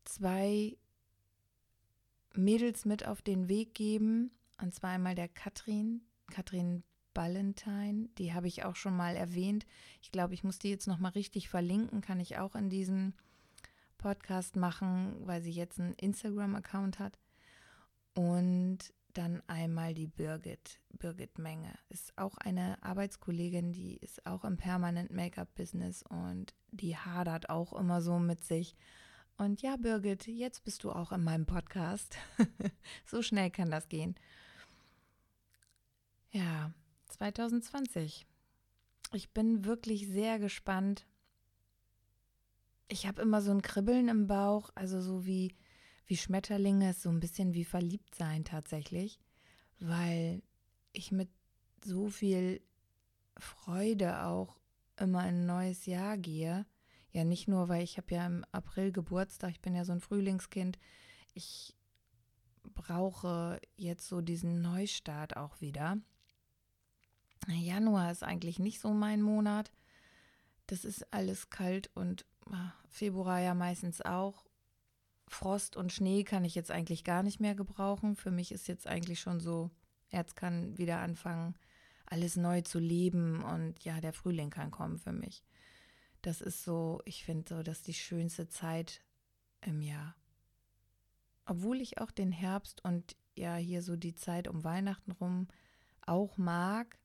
zwei 0.06 0.78
Mädels 2.36 2.86
mit 2.86 3.08
auf 3.08 3.24
den 3.24 3.50
Weg 3.50 3.74
geben. 3.74 4.30
Und 4.62 4.76
zwar 4.76 4.92
einmal 4.92 5.16
der 5.16 5.28
Katrin, 5.28 6.02
Katrin 6.30 6.84
Ballentine. 7.16 8.10
Die 8.20 8.34
habe 8.34 8.48
ich 8.48 8.64
auch 8.64 8.76
schon 8.76 8.96
mal 8.96 9.16
erwähnt. 9.16 9.66
Ich 10.04 10.12
glaube, 10.12 10.36
ich 10.36 10.44
muss 10.44 10.60
die 10.60 10.70
jetzt 10.70 10.88
noch 10.88 11.00
mal 11.00 11.10
richtig 11.10 11.50
verlinken. 11.50 12.02
Kann 12.02 12.20
ich 12.20 12.38
auch 12.38 12.56
in 12.56 12.70
diesem 12.70 13.14
Podcast 14.02 14.56
machen, 14.56 15.16
weil 15.26 15.42
sie 15.42 15.52
jetzt 15.52 15.80
einen 15.80 15.94
Instagram-Account 15.94 17.00
hat. 17.00 17.18
Und 18.14 18.80
dann 19.14 19.42
einmal 19.48 19.94
die 19.94 20.08
Birgit, 20.08 20.80
Birgit 20.98 21.38
Menge. 21.38 21.74
Ist 21.90 22.18
auch 22.18 22.38
eine 22.38 22.82
Arbeitskollegin, 22.82 23.72
die 23.72 23.98
ist 23.98 24.26
auch 24.26 24.44
im 24.44 24.58
Permanent 24.58 25.12
Make-up-Business 25.12 26.04
und 26.04 26.54
die 26.72 26.98
hadert 26.98 27.50
auch 27.50 27.74
immer 27.74 28.02
so 28.02 28.20
mit 28.20 28.44
sich. 28.44 28.76
Und 29.38 29.62
ja, 29.62 29.76
Birgit, 29.78 30.28
jetzt 30.28 30.64
bist 30.64 30.84
du 30.84 30.92
auch 30.92 31.12
in 31.12 31.24
meinem 31.24 31.46
Podcast. 31.46 32.18
so 33.06 33.22
schnell 33.22 33.50
kann 33.50 33.72
das 33.72 33.90
gehen. 33.90 34.16
Ja, 36.32 36.72
2020. 37.10 38.26
Ich 39.14 39.32
bin 39.32 39.66
wirklich 39.66 40.08
sehr 40.08 40.40
gespannt. 40.40 41.06
Ich 42.92 43.08
habe 43.08 43.22
immer 43.22 43.42
so 43.42 43.52
ein 43.52 43.62
Kribbeln 43.62 44.10
im 44.10 44.28
Bauch, 44.28 44.70
also 44.76 45.02
so 45.02 45.26
wie 45.26 45.56
wie 46.08 46.18
Schmetterlinge 46.18 46.90
ist 46.90 47.04
so 47.04 47.10
ein 47.10 47.22
bisschen 47.22 47.54
wie 47.54 47.64
verliebt 47.64 48.16
sein 48.16 48.44
tatsächlich, 48.44 49.18
weil 49.80 50.44
ich 50.92 51.14
mit 51.14 51.30
so 51.86 52.10
viel 52.10 52.62
Freude 53.38 54.26
auch 54.26 54.60
immer 54.98 55.22
in 55.22 55.36
ein 55.36 55.46
neues 55.46 55.86
Jahr 55.86 56.18
gehe. 56.18 56.66
Ja, 57.14 57.24
nicht 57.24 57.48
nur, 57.48 57.70
weil 57.70 57.82
ich 57.82 57.96
habe 57.96 58.14
ja 58.14 58.26
im 58.26 58.44
April 58.52 58.92
Geburtstag, 58.92 59.52
ich 59.52 59.62
bin 59.62 59.74
ja 59.74 59.86
so 59.86 59.94
ein 59.94 60.02
Frühlingskind. 60.02 60.78
Ich 61.34 61.78
brauche 62.74 63.62
jetzt 63.78 64.06
so 64.06 64.20
diesen 64.20 64.62
Neustart 64.62 65.38
auch 65.38 65.62
wieder. 65.62 65.98
Januar 67.48 68.12
ist 68.12 68.24
eigentlich 68.24 68.60
nicht 68.60 68.82
so 68.82 68.90
mein 68.90 69.22
Monat. 69.22 69.72
Das 70.68 70.84
ist 70.84 71.14
alles 71.14 71.50
kalt 71.50 71.90
und 71.96 72.26
Februar 72.88 73.40
ja 73.40 73.54
meistens 73.54 74.02
auch. 74.02 74.46
Frost 75.28 75.78
und 75.78 75.94
Schnee 75.94 76.24
kann 76.24 76.44
ich 76.44 76.56
jetzt 76.56 76.72
eigentlich 76.72 77.04
gar 77.04 77.24
nicht 77.24 77.40
mehr 77.40 77.56
gebrauchen. 77.56 78.16
Für 78.16 78.32
mich 78.32 78.52
ist 78.52 78.68
jetzt 78.68 78.86
eigentlich 78.88 79.22
schon 79.22 79.40
so, 79.40 79.72
jetzt 80.10 80.36
kann 80.36 80.78
wieder 80.78 81.00
anfangen, 81.00 81.56
alles 82.06 82.36
neu 82.36 82.62
zu 82.62 82.80
leben 82.80 83.42
und 83.42 83.82
ja, 83.84 84.02
der 84.02 84.12
Frühling 84.12 84.50
kann 84.50 84.72
kommen 84.72 84.98
für 84.98 85.14
mich. 85.14 85.44
Das 86.22 86.42
ist 86.42 86.64
so, 86.64 87.02
ich 87.06 87.24
finde 87.24 87.56
so, 87.56 87.64
das 87.64 87.78
ist 87.78 87.88
die 87.88 87.94
schönste 87.94 88.50
Zeit 88.50 89.02
im 89.62 89.82
Jahr. 89.82 90.16
Obwohl 91.46 91.82
ich 91.82 92.00
auch 92.00 92.12
den 92.12 92.32
Herbst 92.32 92.84
und 92.84 93.16
ja 93.36 93.56
hier 93.56 93.82
so 93.82 93.96
die 93.96 94.16
Zeit 94.16 94.48
um 94.48 94.64
Weihnachten 94.64 95.12
rum 95.14 95.48
auch 96.06 96.38
mag. 96.38 96.98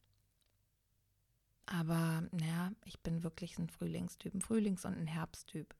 Aber 1.67 2.23
naja, 2.31 2.73
ich 2.85 3.01
bin 3.01 3.25
wirklich 3.25 3.59
ein 3.59 3.69
Frühlingstyp, 3.69 4.35
ein 4.35 4.41
Frühlings- 4.41 4.85
und 4.85 4.95
ein 4.95 5.09
Herbsttyp. 5.09 5.75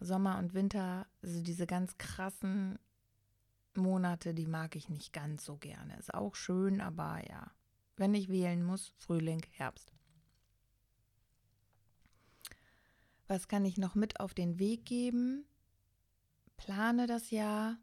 Sommer 0.00 0.38
und 0.38 0.52
Winter, 0.52 1.06
also 1.22 1.40
diese 1.42 1.66
ganz 1.66 1.96
krassen 1.96 2.78
Monate, 3.74 4.34
die 4.34 4.46
mag 4.46 4.74
ich 4.74 4.88
nicht 4.88 5.12
ganz 5.12 5.44
so 5.44 5.56
gerne. 5.56 5.96
Ist 5.96 6.12
auch 6.12 6.34
schön, 6.34 6.80
aber 6.80 7.22
ja, 7.28 7.52
wenn 7.96 8.14
ich 8.14 8.28
wählen 8.28 8.64
muss, 8.64 8.92
Frühling, 8.98 9.42
Herbst. 9.52 9.92
Was 13.28 13.48
kann 13.48 13.64
ich 13.64 13.78
noch 13.78 13.94
mit 13.94 14.20
auf 14.20 14.34
den 14.34 14.58
Weg 14.58 14.84
geben? 14.84 15.46
Plane 16.56 17.06
das 17.06 17.30
Jahr, 17.30 17.78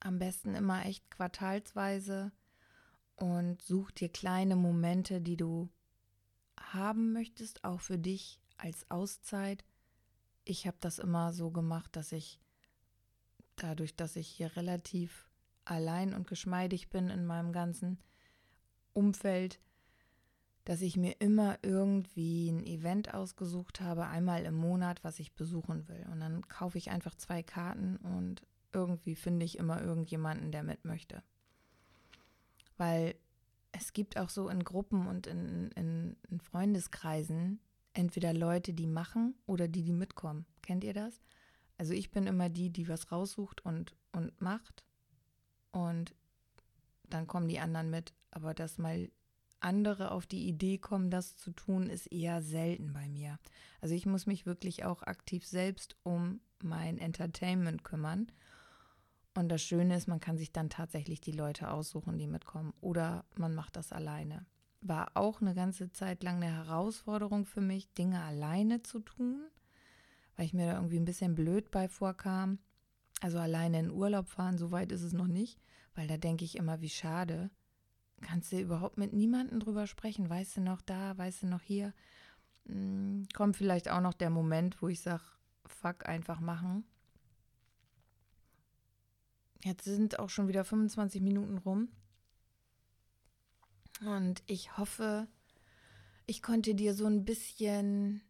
am 0.00 0.18
besten 0.18 0.54
immer 0.54 0.84
echt 0.84 1.10
quartalsweise 1.10 2.32
und 3.18 3.62
such 3.62 3.90
dir 3.90 4.08
kleine 4.08 4.56
Momente, 4.56 5.20
die 5.20 5.36
du 5.36 5.68
haben 6.58 7.12
möchtest, 7.12 7.64
auch 7.64 7.80
für 7.80 7.98
dich 7.98 8.40
als 8.56 8.90
Auszeit. 8.90 9.64
Ich 10.44 10.66
habe 10.66 10.76
das 10.80 10.98
immer 10.98 11.32
so 11.32 11.50
gemacht, 11.50 11.94
dass 11.96 12.12
ich 12.12 12.40
dadurch, 13.56 13.96
dass 13.96 14.16
ich 14.16 14.28
hier 14.28 14.56
relativ 14.56 15.28
allein 15.64 16.14
und 16.14 16.26
geschmeidig 16.26 16.90
bin 16.90 17.10
in 17.10 17.26
meinem 17.26 17.52
ganzen 17.52 17.98
Umfeld, 18.92 19.60
dass 20.64 20.80
ich 20.80 20.96
mir 20.96 21.20
immer 21.20 21.58
irgendwie 21.62 22.50
ein 22.50 22.64
Event 22.64 23.14
ausgesucht 23.14 23.80
habe, 23.80 24.06
einmal 24.06 24.44
im 24.44 24.54
Monat, 24.54 25.02
was 25.02 25.18
ich 25.18 25.34
besuchen 25.34 25.88
will. 25.88 26.06
Und 26.12 26.20
dann 26.20 26.46
kaufe 26.48 26.78
ich 26.78 26.90
einfach 26.90 27.14
zwei 27.14 27.42
Karten 27.42 27.96
und 27.96 28.46
irgendwie 28.72 29.14
finde 29.14 29.44
ich 29.46 29.58
immer 29.58 29.80
irgendjemanden, 29.82 30.52
der 30.52 30.62
mit 30.62 30.84
möchte. 30.84 31.22
Weil 32.78 33.14
es 33.72 33.92
gibt 33.92 34.16
auch 34.16 34.30
so 34.30 34.48
in 34.48 34.64
Gruppen 34.64 35.06
und 35.06 35.26
in, 35.26 35.70
in, 35.72 36.16
in 36.30 36.40
Freundeskreisen 36.40 37.60
entweder 37.92 38.32
Leute, 38.32 38.72
die 38.72 38.86
machen 38.86 39.34
oder 39.46 39.68
die, 39.68 39.82
die 39.82 39.92
mitkommen. 39.92 40.46
Kennt 40.62 40.84
ihr 40.84 40.94
das? 40.94 41.20
Also 41.76 41.92
ich 41.92 42.10
bin 42.10 42.26
immer 42.26 42.48
die, 42.48 42.70
die 42.70 42.88
was 42.88 43.12
raussucht 43.12 43.64
und, 43.64 43.94
und 44.12 44.40
macht. 44.40 44.84
Und 45.70 46.14
dann 47.08 47.26
kommen 47.26 47.48
die 47.48 47.60
anderen 47.60 47.90
mit. 47.90 48.14
Aber 48.30 48.54
dass 48.54 48.78
mal 48.78 49.10
andere 49.60 50.10
auf 50.10 50.26
die 50.26 50.46
Idee 50.48 50.78
kommen, 50.78 51.10
das 51.10 51.36
zu 51.36 51.50
tun, 51.50 51.88
ist 51.88 52.06
eher 52.06 52.42
selten 52.42 52.92
bei 52.92 53.08
mir. 53.08 53.38
Also 53.80 53.94
ich 53.94 54.06
muss 54.06 54.26
mich 54.26 54.46
wirklich 54.46 54.84
auch 54.84 55.02
aktiv 55.02 55.46
selbst 55.46 55.96
um 56.02 56.40
mein 56.62 56.98
Entertainment 56.98 57.84
kümmern. 57.84 58.30
Und 59.38 59.50
das 59.50 59.62
Schöne 59.62 59.96
ist, 59.96 60.08
man 60.08 60.18
kann 60.18 60.36
sich 60.36 60.50
dann 60.50 60.68
tatsächlich 60.68 61.20
die 61.20 61.30
Leute 61.30 61.70
aussuchen, 61.70 62.18
die 62.18 62.26
mitkommen. 62.26 62.74
Oder 62.80 63.24
man 63.36 63.54
macht 63.54 63.76
das 63.76 63.92
alleine. 63.92 64.44
War 64.80 65.12
auch 65.14 65.40
eine 65.40 65.54
ganze 65.54 65.92
Zeit 65.92 66.24
lang 66.24 66.42
eine 66.42 66.52
Herausforderung 66.52 67.46
für 67.46 67.60
mich, 67.60 67.92
Dinge 67.94 68.20
alleine 68.20 68.82
zu 68.82 68.98
tun, 68.98 69.46
weil 70.34 70.46
ich 70.46 70.54
mir 70.54 70.66
da 70.66 70.74
irgendwie 70.74 70.98
ein 70.98 71.04
bisschen 71.04 71.36
blöd 71.36 71.70
bei 71.70 71.88
vorkam. 71.88 72.58
Also 73.20 73.38
alleine 73.38 73.78
in 73.78 73.92
Urlaub 73.92 74.28
fahren, 74.28 74.58
so 74.58 74.72
weit 74.72 74.90
ist 74.90 75.02
es 75.02 75.12
noch 75.12 75.28
nicht, 75.28 75.60
weil 75.94 76.08
da 76.08 76.16
denke 76.16 76.44
ich 76.44 76.56
immer, 76.56 76.80
wie 76.80 76.88
schade, 76.88 77.50
kannst 78.20 78.50
du 78.50 78.60
überhaupt 78.60 78.98
mit 78.98 79.12
niemandem 79.12 79.60
drüber 79.60 79.86
sprechen. 79.86 80.28
Weißt 80.28 80.56
du 80.56 80.62
noch 80.62 80.82
da, 80.82 81.16
weißt 81.16 81.44
du 81.44 81.46
noch 81.46 81.62
hier? 81.62 81.94
Hm, 82.66 83.28
kommt 83.34 83.56
vielleicht 83.56 83.88
auch 83.88 84.00
noch 84.00 84.14
der 84.14 84.30
Moment, 84.30 84.82
wo 84.82 84.88
ich 84.88 85.00
sage, 85.00 85.22
fuck, 85.64 86.08
einfach 86.08 86.40
machen. 86.40 86.84
Jetzt 89.64 89.84
sind 89.84 90.18
auch 90.18 90.30
schon 90.30 90.48
wieder 90.48 90.64
25 90.64 91.20
Minuten 91.20 91.58
rum. 91.58 91.88
Und 94.00 94.42
ich 94.46 94.76
hoffe, 94.76 95.26
ich 96.26 96.42
konnte 96.42 96.74
dir 96.74 96.94
so 96.94 97.06
ein 97.06 97.24
bisschen, 97.24 98.22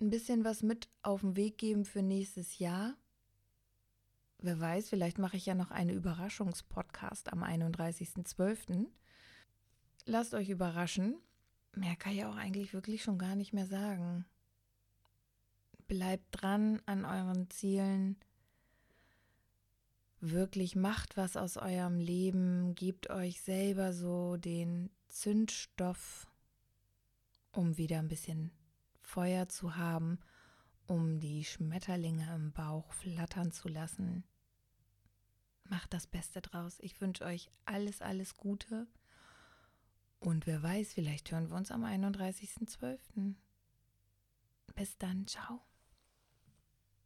ein 0.00 0.10
bisschen 0.10 0.44
was 0.44 0.62
mit 0.62 0.88
auf 1.02 1.20
den 1.20 1.36
Weg 1.36 1.58
geben 1.58 1.84
für 1.84 2.02
nächstes 2.02 2.58
Jahr. 2.58 2.96
Wer 4.40 4.58
weiß, 4.58 4.88
vielleicht 4.88 5.18
mache 5.18 5.36
ich 5.36 5.46
ja 5.46 5.54
noch 5.54 5.70
eine 5.70 5.92
Überraschungspodcast 5.92 7.32
am 7.32 7.42
31.12. 7.42 8.86
Lasst 10.06 10.34
euch 10.34 10.48
überraschen. 10.48 11.16
Mehr 11.74 11.96
kann 11.96 12.12
ich 12.12 12.24
auch 12.24 12.36
eigentlich 12.36 12.72
wirklich 12.72 13.02
schon 13.02 13.18
gar 13.18 13.36
nicht 13.36 13.52
mehr 13.52 13.66
sagen. 13.66 14.24
Bleibt 15.86 16.26
dran 16.30 16.80
an 16.86 17.04
euren 17.04 17.50
Zielen. 17.50 18.16
Wirklich 20.20 20.74
macht 20.74 21.16
was 21.16 21.36
aus 21.36 21.56
eurem 21.56 21.98
Leben. 21.98 22.74
Gebt 22.74 23.10
euch 23.10 23.40
selber 23.40 23.92
so 23.92 24.36
den 24.36 24.90
Zündstoff, 25.08 26.26
um 27.52 27.78
wieder 27.78 27.98
ein 27.98 28.08
bisschen 28.08 28.50
Feuer 29.00 29.48
zu 29.48 29.76
haben 29.76 30.18
um 30.88 31.20
die 31.20 31.44
Schmetterlinge 31.44 32.34
im 32.34 32.52
Bauch 32.52 32.92
flattern 32.92 33.52
zu 33.52 33.68
lassen. 33.68 34.24
Macht 35.64 35.92
das 35.92 36.06
Beste 36.06 36.40
draus. 36.40 36.78
Ich 36.80 37.00
wünsche 37.00 37.24
euch 37.24 37.50
alles, 37.66 38.00
alles 38.00 38.36
Gute. 38.36 38.86
Und 40.18 40.46
wer 40.46 40.62
weiß, 40.62 40.94
vielleicht 40.94 41.30
hören 41.30 41.50
wir 41.50 41.56
uns 41.56 41.70
am 41.70 41.84
31.12. 41.84 43.34
Bis 44.74 44.96
dann, 44.96 45.26
ciao. 45.26 45.67